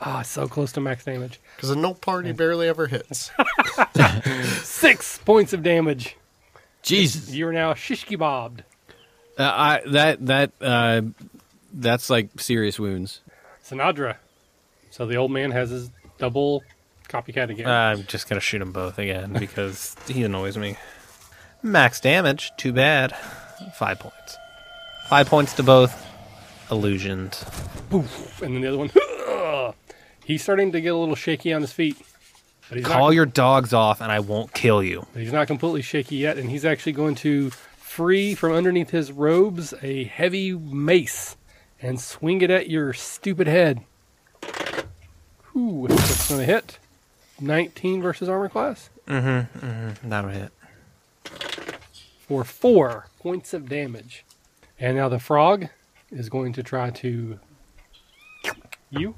[0.00, 1.40] Ah, it's so close to max damage.
[1.56, 3.30] Because a gnoll party barely ever hits.
[4.62, 6.16] Six points of damage.
[6.82, 7.34] Jesus.
[7.34, 8.62] You're now shishki bobbed.
[9.36, 11.02] Uh, I, that, that, uh,
[11.72, 13.20] that's like serious wounds.
[13.64, 14.16] Sinadra.
[14.90, 16.62] So the old man has his double
[17.08, 17.68] copycat again.
[17.68, 20.76] I'm just gonna shoot them both again because he annoys me.
[21.62, 22.52] Max damage.
[22.56, 23.14] Too bad.
[23.74, 24.36] Five points.
[25.08, 26.06] Five points to both.
[26.70, 27.44] Illusions.
[27.90, 28.42] Poof.
[28.42, 28.90] And then the other one.
[30.24, 31.96] He's starting to get a little shaky on his feet.
[32.68, 35.06] But he's Call not, your dogs off, and I won't kill you.
[35.14, 39.72] he's not completely shaky yet, and he's actually going to free from underneath his robes
[39.80, 41.38] a heavy mace
[41.80, 43.80] and swing it at your stupid head.
[45.56, 46.78] Ooh, that's going to hit.
[47.40, 50.08] 19 versus armor class Mm-hmm.
[50.10, 50.52] That'll hit.
[52.28, 54.24] For four points of damage.
[54.78, 55.68] And now the frog
[56.10, 57.40] is going to try to
[58.90, 59.14] you.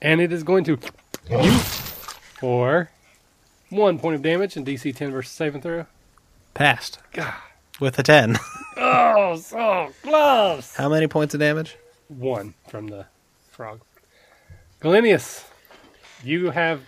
[0.00, 0.78] and it is going to
[1.30, 1.50] you
[2.38, 2.90] for
[3.70, 5.86] one point of damage in DC 10 versus save and throw.
[6.54, 6.98] Passed.
[7.80, 8.36] With a 10.
[8.74, 10.74] Oh, so close!
[10.74, 11.76] How many points of damage?
[12.08, 13.04] One from the
[13.50, 13.80] frog.
[14.80, 15.44] Galenius,
[16.24, 16.80] you have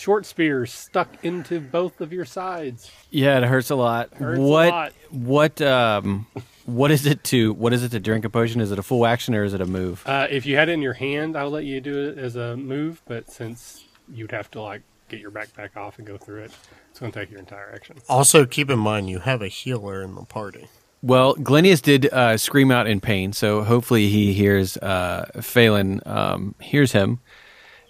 [0.00, 2.90] short spears stuck into both of your sides.
[3.10, 4.14] Yeah, it hurts a lot.
[4.14, 4.92] Hurts a what lot.
[5.10, 6.26] what um
[6.64, 8.60] what is it to what is it to drink a potion?
[8.60, 10.02] Is it a full action or is it a move?
[10.06, 12.56] Uh, if you had it in your hand, I'll let you do it as a
[12.56, 16.52] move, but since you'd have to like get your backpack off and go through it,
[16.90, 17.96] it's going to take your entire action.
[18.08, 20.68] Also, keep in mind you have a healer in the party.
[21.02, 26.54] Well, Glenius did uh, scream out in pain, so hopefully he hears uh, Phelan um,
[26.60, 27.20] hears him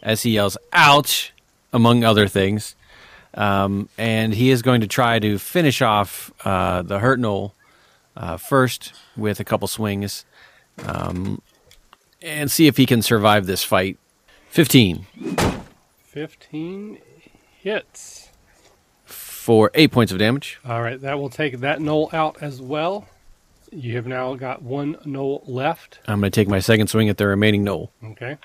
[0.03, 1.33] as he yells "ouch,"
[1.73, 2.75] among other things,
[3.35, 7.53] um, and he is going to try to finish off uh, the hurt gnoll
[8.17, 10.25] uh, first with a couple swings,
[10.87, 11.41] um,
[12.23, 13.99] and see if he can survive this fight.
[14.49, 15.07] Fifteen
[16.05, 16.99] 15
[17.61, 18.31] hits.
[19.05, 20.59] for eight points of damage.
[20.65, 23.07] All right, that will take that gnoll out as well.
[23.71, 26.01] You have now got one gnoll left.
[26.09, 27.91] I'm going to take my second swing at the remaining gnoll.
[28.05, 28.37] Okay.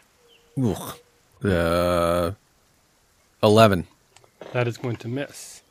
[0.64, 0.96] Ugh.
[1.44, 2.32] Uh,
[3.42, 3.88] Eleven.
[4.54, 5.62] That is going to miss.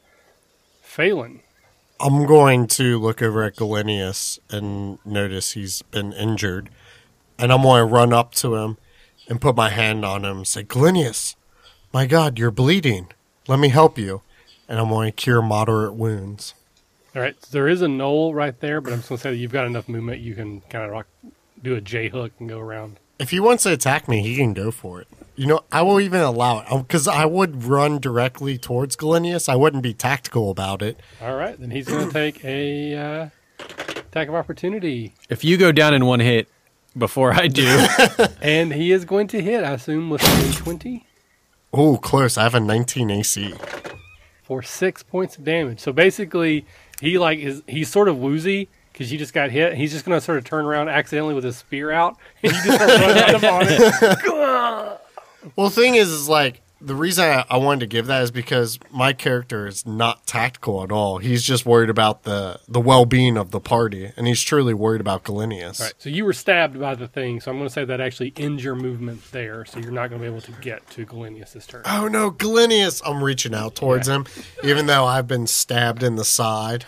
[0.83, 1.41] Phelan.
[2.01, 6.69] I'm going to look over at Galenius and notice he's been injured.
[7.39, 8.79] And I'm going to run up to him
[9.29, 11.35] and put my hand on him and say, Galenius,
[11.93, 13.09] my God, you're bleeding.
[13.49, 14.23] Let me help you.
[14.69, 16.55] And I'm going to cure moderate wounds.
[17.15, 19.31] All right, so there is a gnoll right there, but I'm just going to say
[19.31, 21.07] that you've got enough movement you can kind of like
[21.63, 22.99] do a J hook and go around.
[23.19, 25.09] If he wants to attack me, he can go for it.
[25.37, 29.49] You know, I will even allow it because I would run directly towards Galenius.
[29.49, 31.01] I wouldn't be tactical about it.
[31.21, 33.29] All right, then he's going to take a uh,
[33.97, 36.49] attack of opportunity, If you go down in one hit
[36.97, 37.85] before I do,
[38.43, 39.65] and he is going to hit.
[39.65, 41.05] I assume with a 20
[41.73, 42.39] Oh, close.
[42.39, 43.55] I have a 19 AC.
[44.45, 45.81] for six points of damage.
[45.81, 46.65] So basically,
[47.01, 49.75] he like is he's sort of woozy because you just got hit.
[49.75, 52.63] He's just going to sort of turn around accidentally with his spear out, and you
[52.63, 55.01] just start running at him on it.
[55.57, 58.31] Well, the thing is, is like the reason I, I wanted to give that is
[58.31, 61.19] because my character is not tactical at all.
[61.19, 65.01] He's just worried about the the well being of the party, and he's truly worried
[65.01, 65.81] about Galenius.
[65.81, 68.01] All right, so you were stabbed by the thing, so I'm going to say that
[68.01, 71.07] actually ends your movement there, so you're not going to be able to get to
[71.07, 71.83] Galenius' turn.
[71.87, 73.01] Oh no, Galenius!
[73.07, 74.27] I'm reaching out towards him,
[74.63, 76.87] even though I've been stabbed in the side.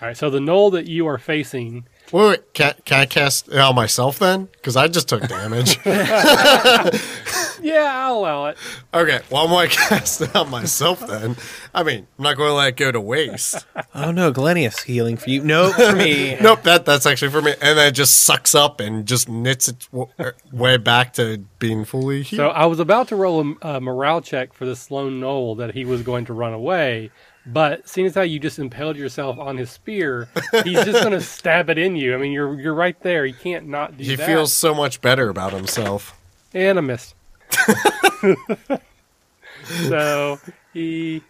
[0.00, 3.48] All right, so the gnoll that you are facing, Wait, wait can, can I cast
[3.48, 4.46] it on myself then?
[4.52, 5.78] Because I just took damage.
[7.60, 8.58] yeah, I'll allow it.
[8.94, 11.36] okay, well, I'm going to cast it on myself then.
[11.74, 13.66] I mean, I'm not going to let it go to waste.
[13.94, 15.42] Oh no, Galenius healing for you.
[15.42, 16.36] Nope, for me.
[16.40, 17.54] nope, that that's actually for me.
[17.60, 21.38] And then it just sucks up and just knits its w- er, way back to
[21.58, 22.38] being fully healed.
[22.38, 25.74] So I was about to roll a, a morale check for this lone gnoll that
[25.74, 27.10] he was going to run away,
[27.46, 30.28] but seeing as how you just impaled yourself on his spear,
[30.64, 32.14] he's just going to stab it in you.
[32.14, 33.24] I mean, you're you're right there.
[33.24, 34.04] He can't not do that.
[34.04, 34.26] he that.
[34.26, 36.18] feels so much better about himself.
[36.52, 37.14] and I missed.
[39.88, 40.40] so
[40.72, 41.22] he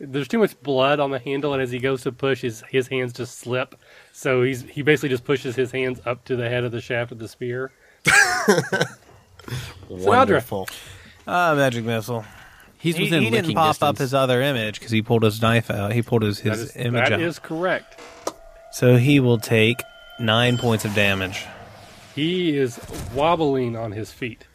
[0.00, 2.88] there's too much blood on the handle, and as he goes to push, his his
[2.88, 3.74] hands just slip.
[4.12, 7.12] So he's he basically just pushes his hands up to the head of the shaft
[7.12, 7.70] of the spear.
[9.88, 10.68] Wonderful.
[11.26, 12.24] Ah, magic missile.
[12.78, 15.40] He's He, within he didn't licking pop up his other image because he pulled his
[15.42, 15.92] knife out.
[15.92, 17.20] He pulled his, his is, image that out.
[17.20, 18.00] is correct.
[18.72, 19.82] So he will take
[20.18, 21.44] nine points of damage.
[22.14, 22.80] He is
[23.14, 24.46] wobbling on his feet.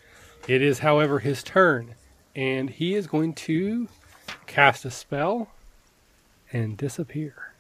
[0.48, 1.96] It is, however, his turn,
[2.36, 3.88] and he is going to
[4.46, 5.50] cast a spell
[6.52, 7.54] and disappear.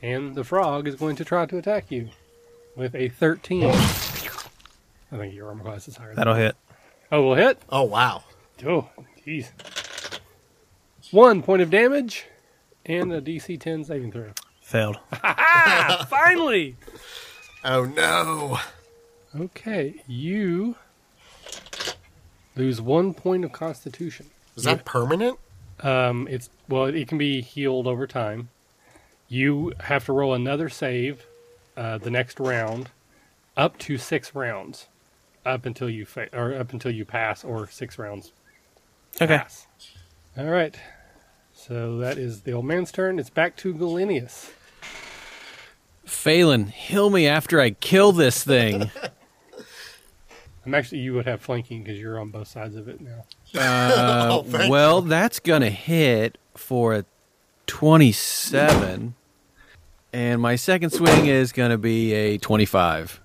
[0.00, 2.10] And the frog is going to try to attack you
[2.76, 3.64] with a 13.
[3.64, 6.14] I think your armor class is higher.
[6.14, 6.54] That'll hit.
[7.10, 7.58] oh, will hit.
[7.68, 8.22] Oh wow.
[8.64, 8.88] Oh,
[9.26, 9.48] jeez.
[11.10, 12.26] One point of damage
[12.84, 14.30] and a DC 10 saving throw.
[14.60, 14.98] Failed.
[16.08, 16.76] Finally!
[17.64, 18.58] Oh no.
[19.38, 20.76] Okay, you
[22.56, 24.26] lose one point of constitution.
[24.56, 25.38] Is that permanent?
[25.80, 28.48] Um, it's well, it can be healed over time.
[29.28, 31.26] You have to roll another save
[31.76, 32.90] uh, the next round,
[33.56, 34.88] up to six rounds,
[35.46, 38.32] up until you fa- or up until you pass, or six rounds
[39.16, 39.38] Okay.
[39.38, 39.66] pass.
[40.36, 40.76] All right.
[41.58, 43.18] So that is the old man's turn.
[43.18, 44.52] It's back to Galenius.
[46.04, 48.92] Phelan, heal me after I kill this thing.
[50.64, 53.24] I'm actually you would have flanking because you're on both sides of it now.
[53.60, 57.04] Uh, Oh, thank well, that's gonna hit for a
[57.66, 59.14] twenty-seven,
[60.12, 63.20] and my second swing is gonna be a twenty-five.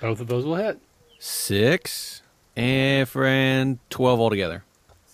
[0.00, 0.80] Both of those will hit.
[1.18, 2.22] Six
[2.56, 4.64] and friend twelve altogether.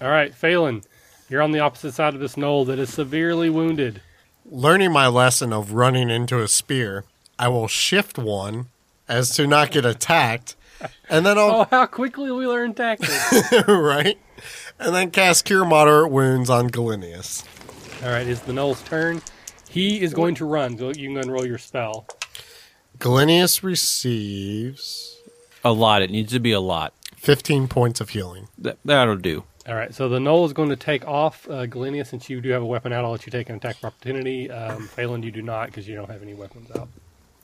[0.01, 0.83] All right, Phelan,
[1.31, 4.03] you're on the opposite side of this gnoll that is severely wounded.
[4.45, 7.05] Learning my lesson of running into a spear,
[7.39, 8.66] I will shift one
[9.09, 10.57] as to not get attacked,
[11.09, 13.33] and then Oh, I'll Oh, how quickly we learn tactics.
[13.68, 14.18] right,
[14.78, 17.45] and then cast Cure Moderate Wounds on Galenius.
[18.03, 19.22] All right, it's the gnoll's turn.
[19.68, 20.76] He is going to run.
[20.78, 22.07] So you can go and roll your spell.
[22.99, 25.16] Galenius receives
[25.64, 26.03] A lot.
[26.03, 26.93] It needs to be a lot.
[27.16, 28.49] 15 points of healing.
[28.59, 29.45] That, that'll do.
[29.68, 32.48] All right, so the gnoll is going to take off uh, Galenius since you do
[32.50, 33.04] have a weapon out.
[33.04, 34.50] I'll let you take an attack of opportunity.
[34.50, 36.88] Um, Phelan, you do not because you don't have any weapons out.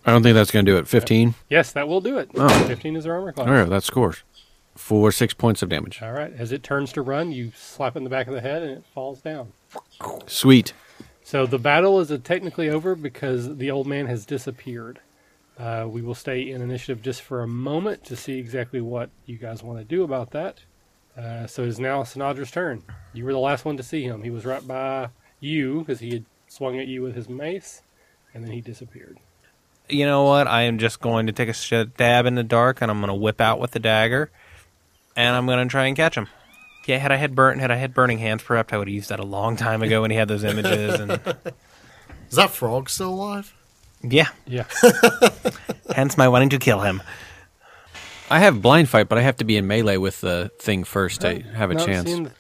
[0.07, 0.89] I don't think that's going to do it.
[0.89, 1.35] 15?
[1.51, 2.31] Yes, that will do it.
[2.35, 2.49] Oh.
[2.67, 3.49] 15 is their armor class.
[3.49, 4.23] All right, that scores.
[4.77, 6.01] For six points of damage.
[6.03, 8.41] All right, as it turns to run, you slap it in the back of the
[8.41, 9.53] head and it falls down.
[10.27, 10.73] Sweet.
[11.23, 15.01] So the battle is uh, technically over because the old man has disappeared.
[15.59, 19.37] Uh, we will stay in initiative just for a moment to see exactly what you
[19.37, 20.61] guys want to do about that.
[21.17, 22.83] Uh, so it is now Sinadra's turn.
[23.13, 24.23] You were the last one to see him.
[24.23, 25.09] He was right by
[25.41, 27.83] you because he had swung at you with his mace,
[28.35, 29.19] and then he disappeared.
[29.89, 30.47] You know what?
[30.47, 33.15] I am just going to take a stab in the dark, and I'm going to
[33.15, 34.31] whip out with the dagger,
[35.15, 36.29] and I'm going to try and catch him.
[36.87, 39.09] Yeah, had I had burnt, had I had burning hands, perhaps I would have used
[39.09, 41.01] that a long time ago when he had those images.
[41.01, 41.13] And
[42.31, 43.53] Is that frog still alive?
[44.03, 44.67] yeah, Yeah.
[45.95, 47.03] hence my wanting to kill him.
[48.31, 51.21] I have blind fight, but I have to be in melee with the thing first
[51.21, 52.09] to have a Not chance.
[52.09, 52.33] seeing the-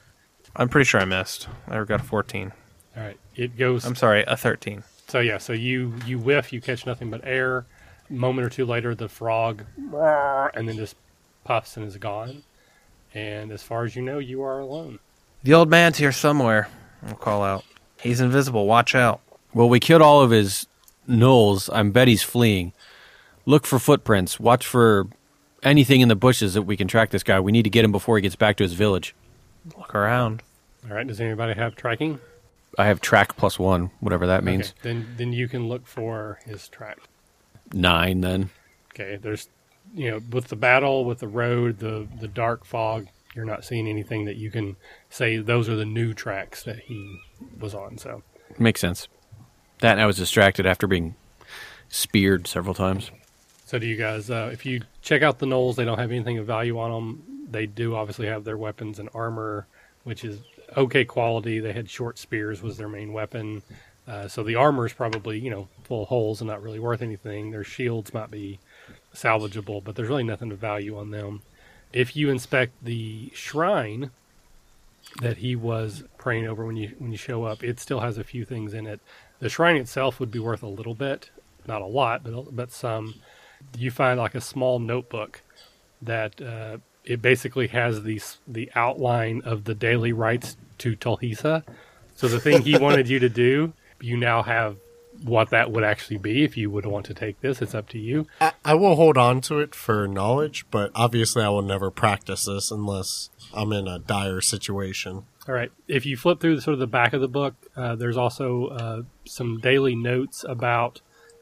[0.56, 1.48] I'm pretty sure I missed.
[1.68, 2.52] I got a 14.
[2.96, 3.84] all right, it goes.
[3.84, 4.82] I'm sorry, a 13.
[5.08, 7.64] So yeah, so you you whiff, you catch nothing but air.
[8.10, 10.96] A moment or two later, the frog, and then just
[11.44, 12.42] puffs and is gone.
[13.14, 14.98] And as far as you know, you are alone.
[15.42, 16.68] The old man's here somewhere.
[17.06, 17.64] I'll call out.
[18.00, 18.66] He's invisible.
[18.66, 19.20] Watch out.
[19.54, 20.66] Well, we killed all of his
[21.08, 21.72] gnolls.
[21.72, 22.72] I bet he's fleeing.
[23.44, 24.38] Look for footprints.
[24.40, 25.06] Watch for
[25.66, 27.40] anything in the bushes that we can track this guy.
[27.40, 29.14] We need to get him before he gets back to his village.
[29.76, 30.42] Look around.
[30.88, 31.06] All right.
[31.06, 32.20] Does anybody have tracking?
[32.78, 34.70] I have track plus one, whatever that means.
[34.70, 36.98] Okay, then then you can look for his track.
[37.72, 38.50] Nine, then.
[38.94, 39.16] Okay.
[39.16, 39.48] There's,
[39.94, 43.88] you know, with the battle, with the road, the the dark fog, you're not seeing
[43.88, 44.76] anything that you can
[45.10, 47.18] say those are the new tracks that he
[47.58, 47.98] was on.
[47.98, 48.22] So
[48.58, 49.08] Makes sense.
[49.80, 51.16] That and I was distracted after being
[51.88, 53.10] speared several times.
[53.66, 54.30] So do you guys?
[54.30, 57.48] Uh, if you check out the gnolls, they don't have anything of value on them.
[57.50, 59.66] They do obviously have their weapons and armor,
[60.04, 60.38] which is
[60.76, 61.58] okay quality.
[61.58, 63.64] They had short spears was their main weapon,
[64.06, 67.02] uh, so the armor is probably you know full of holes and not really worth
[67.02, 67.50] anything.
[67.50, 68.60] Their shields might be
[69.12, 71.42] salvageable, but there's really nothing of value on them.
[71.92, 74.12] If you inspect the shrine
[75.22, 78.22] that he was praying over when you when you show up, it still has a
[78.22, 79.00] few things in it.
[79.40, 81.30] The shrine itself would be worth a little bit,
[81.66, 83.16] not a lot, but but some.
[83.76, 85.42] You find like a small notebook
[86.02, 91.62] that uh, it basically has the the outline of the daily rites to Tolhisa.
[92.14, 94.76] So the thing he wanted you to do, you now have
[95.22, 97.62] what that would actually be if you would want to take this.
[97.62, 98.26] It's up to you.
[98.40, 102.44] I, I will hold on to it for knowledge, but obviously I will never practice
[102.44, 105.24] this unless I'm in a dire situation.
[105.48, 105.70] All right.
[105.86, 108.66] If you flip through the, sort of the back of the book, uh, there's also
[108.66, 111.00] uh, some daily notes about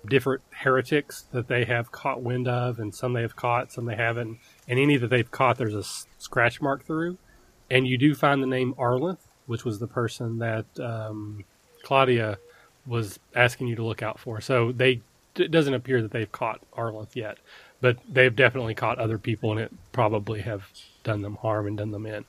[0.08, 3.96] different heretics that they have caught wind of, and some they have caught, some they
[3.96, 4.38] haven't.
[4.68, 5.84] And any that they've caught, there's a
[6.18, 7.18] scratch mark through.
[7.70, 11.44] And you do find the name Arlenth, which was the person that um,
[11.82, 12.38] Claudia
[12.86, 14.40] was asking you to look out for.
[14.40, 15.00] So they
[15.36, 17.38] it doesn't appear that they've caught Arlenth yet,
[17.80, 20.70] but they've definitely caught other people, and it probably have
[21.02, 22.24] done them harm and done them in.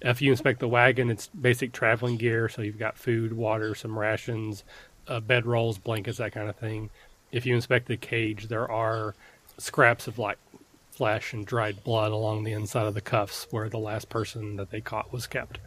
[0.00, 2.48] If you inspect the wagon, it's basic traveling gear.
[2.48, 4.64] So you've got food, water, some rations,
[5.08, 6.90] uh, bed rolls, blankets, that kind of thing.
[7.30, 9.14] If you inspect the cage, there are
[9.58, 10.38] scraps of like
[10.90, 14.70] flesh and dried blood along the inside of the cuffs where the last person that
[14.70, 15.58] they caught was kept.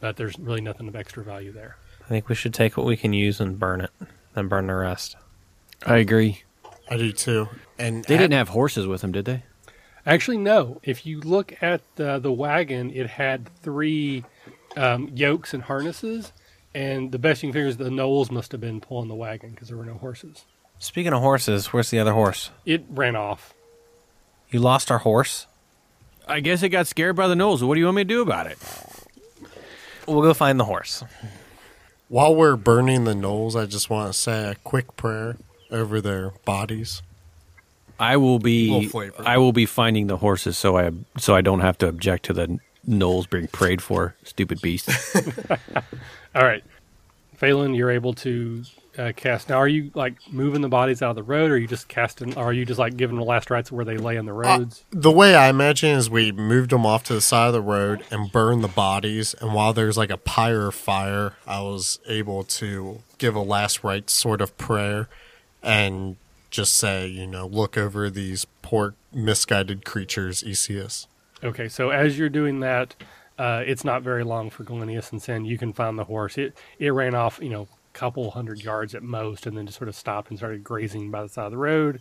[0.00, 1.76] But there's really nothing of extra value there.
[2.04, 3.90] I think we should take what we can use and burn it,
[4.34, 5.16] then burn the rest.
[5.84, 6.44] I agree.
[6.88, 7.48] I do too.
[7.78, 9.42] And They didn't have horses with them, did they?
[10.06, 10.80] Actually, no.
[10.82, 14.24] If you look at uh, the wagon, it had three
[14.76, 16.32] um, yokes and harnesses,
[16.74, 19.50] and the best you can figure is the gnolls must have been pulling the wagon
[19.50, 20.44] because there were no horses.
[20.78, 22.50] Speaking of horses, where's the other horse?
[22.64, 23.52] It ran off.
[24.50, 25.46] You lost our horse?
[26.26, 27.64] I guess it got scared by the nose.
[27.64, 28.58] What do you want me to do about it?
[30.06, 31.04] We'll go find the horse.
[32.08, 35.36] While we're burning the gnolls, I just want to say a quick prayer
[35.70, 37.02] over their bodies.
[38.00, 41.76] I will be I will be finding the horses so I so I don't have
[41.78, 42.58] to object to the
[42.88, 44.14] gnolls being prayed for.
[44.22, 44.88] Stupid beast.
[46.34, 46.62] All right.
[47.36, 48.64] Phelan, you're able to
[48.98, 49.48] uh, cast.
[49.48, 51.88] Now, are you like moving the bodies out of the road, or are you just
[51.88, 52.36] casting?
[52.36, 54.84] Or are you just like giving the last rites where they lay in the roads?
[54.90, 58.04] The way I imagine is we moved them off to the side of the road
[58.10, 59.34] and burned the bodies.
[59.40, 64.10] And while there's like a pyre fire, I was able to give a last rite
[64.10, 65.08] sort of prayer
[65.62, 66.16] and
[66.50, 71.06] just say, you know, look over these poor misguided creatures, Esius.
[71.42, 72.94] okay, so as you're doing that,
[73.38, 75.44] uh, it's not very long for Galenius and Sin.
[75.44, 76.36] You can find the horse.
[76.36, 77.68] It it ran off, you know,
[77.98, 81.22] couple hundred yards at most, and then just sort of stopped and started grazing by
[81.22, 82.00] the side of the road.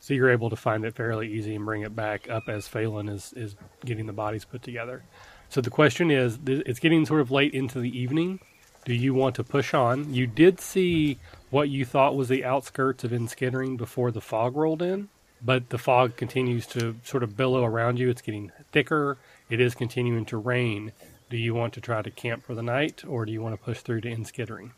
[0.00, 3.08] So you're able to find it fairly easy and bring it back up as Phelan
[3.08, 5.02] is is getting the bodies put together.
[5.50, 8.40] So the question is, it's getting sort of late into the evening.
[8.84, 10.12] Do you want to push on?
[10.12, 11.18] You did see
[11.50, 15.08] what you thought was the outskirts of Enskittering before the fog rolled in,
[15.42, 18.08] but the fog continues to sort of billow around you.
[18.10, 19.18] It's getting thicker.
[19.48, 20.92] It is continuing to rain.
[21.30, 23.64] Do you want to try to camp for the night, or do you want to
[23.64, 24.72] push through to Enskittering?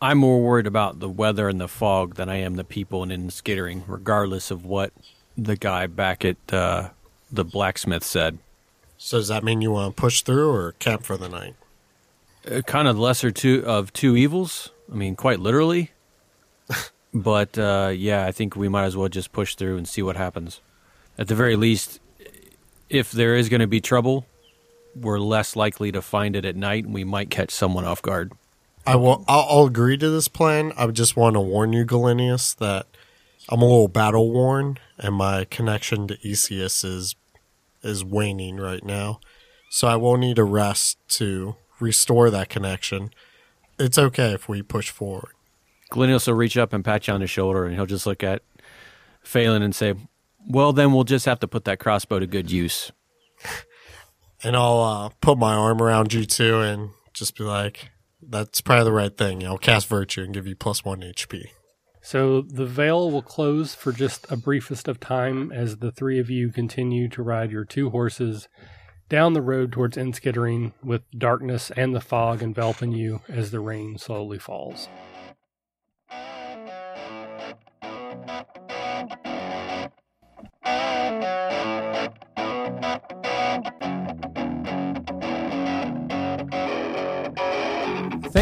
[0.00, 3.10] I'm more worried about the weather and the fog than I am the people in,
[3.10, 4.92] Enskittering, regardless of what
[5.36, 6.90] the guy back at uh,
[7.30, 8.38] the blacksmith said.
[8.98, 11.54] So does that mean you want to push through or camp for the night?
[12.50, 14.70] Uh, kind of lesser two of two evils.
[14.90, 15.92] I mean, quite literally.
[17.14, 20.16] but uh, yeah, I think we might as well just push through and see what
[20.16, 20.60] happens.
[21.16, 22.00] At the very least,
[22.90, 24.26] if there is going to be trouble,
[24.94, 28.32] we're less likely to find it at night, and we might catch someone off guard.
[28.86, 29.24] I will.
[29.26, 30.72] I'll, I'll agree to this plan.
[30.76, 32.86] I just want to warn you, Galenius, that
[33.48, 37.16] I'm a little battle worn, and my connection to Esius is
[37.82, 39.20] is waning right now.
[39.70, 43.10] So I will need a rest to restore that connection.
[43.78, 45.32] It's okay if we push forward.
[45.90, 48.42] Galenius will reach up and pat you on the shoulder, and he'll just look at
[49.22, 49.94] Phelan and say,
[50.46, 52.92] "Well, then we'll just have to put that crossbow to good use."
[54.46, 57.88] And I'll uh, put my arm around you too, and just be like,
[58.28, 61.50] "That's probably the right thing." I'll cast virtue and give you plus one HP.
[62.02, 66.28] So the veil will close for just a briefest of time as the three of
[66.28, 68.46] you continue to ride your two horses
[69.08, 73.96] down the road towards Enskittering with darkness and the fog enveloping you as the rain
[73.96, 74.88] slowly falls.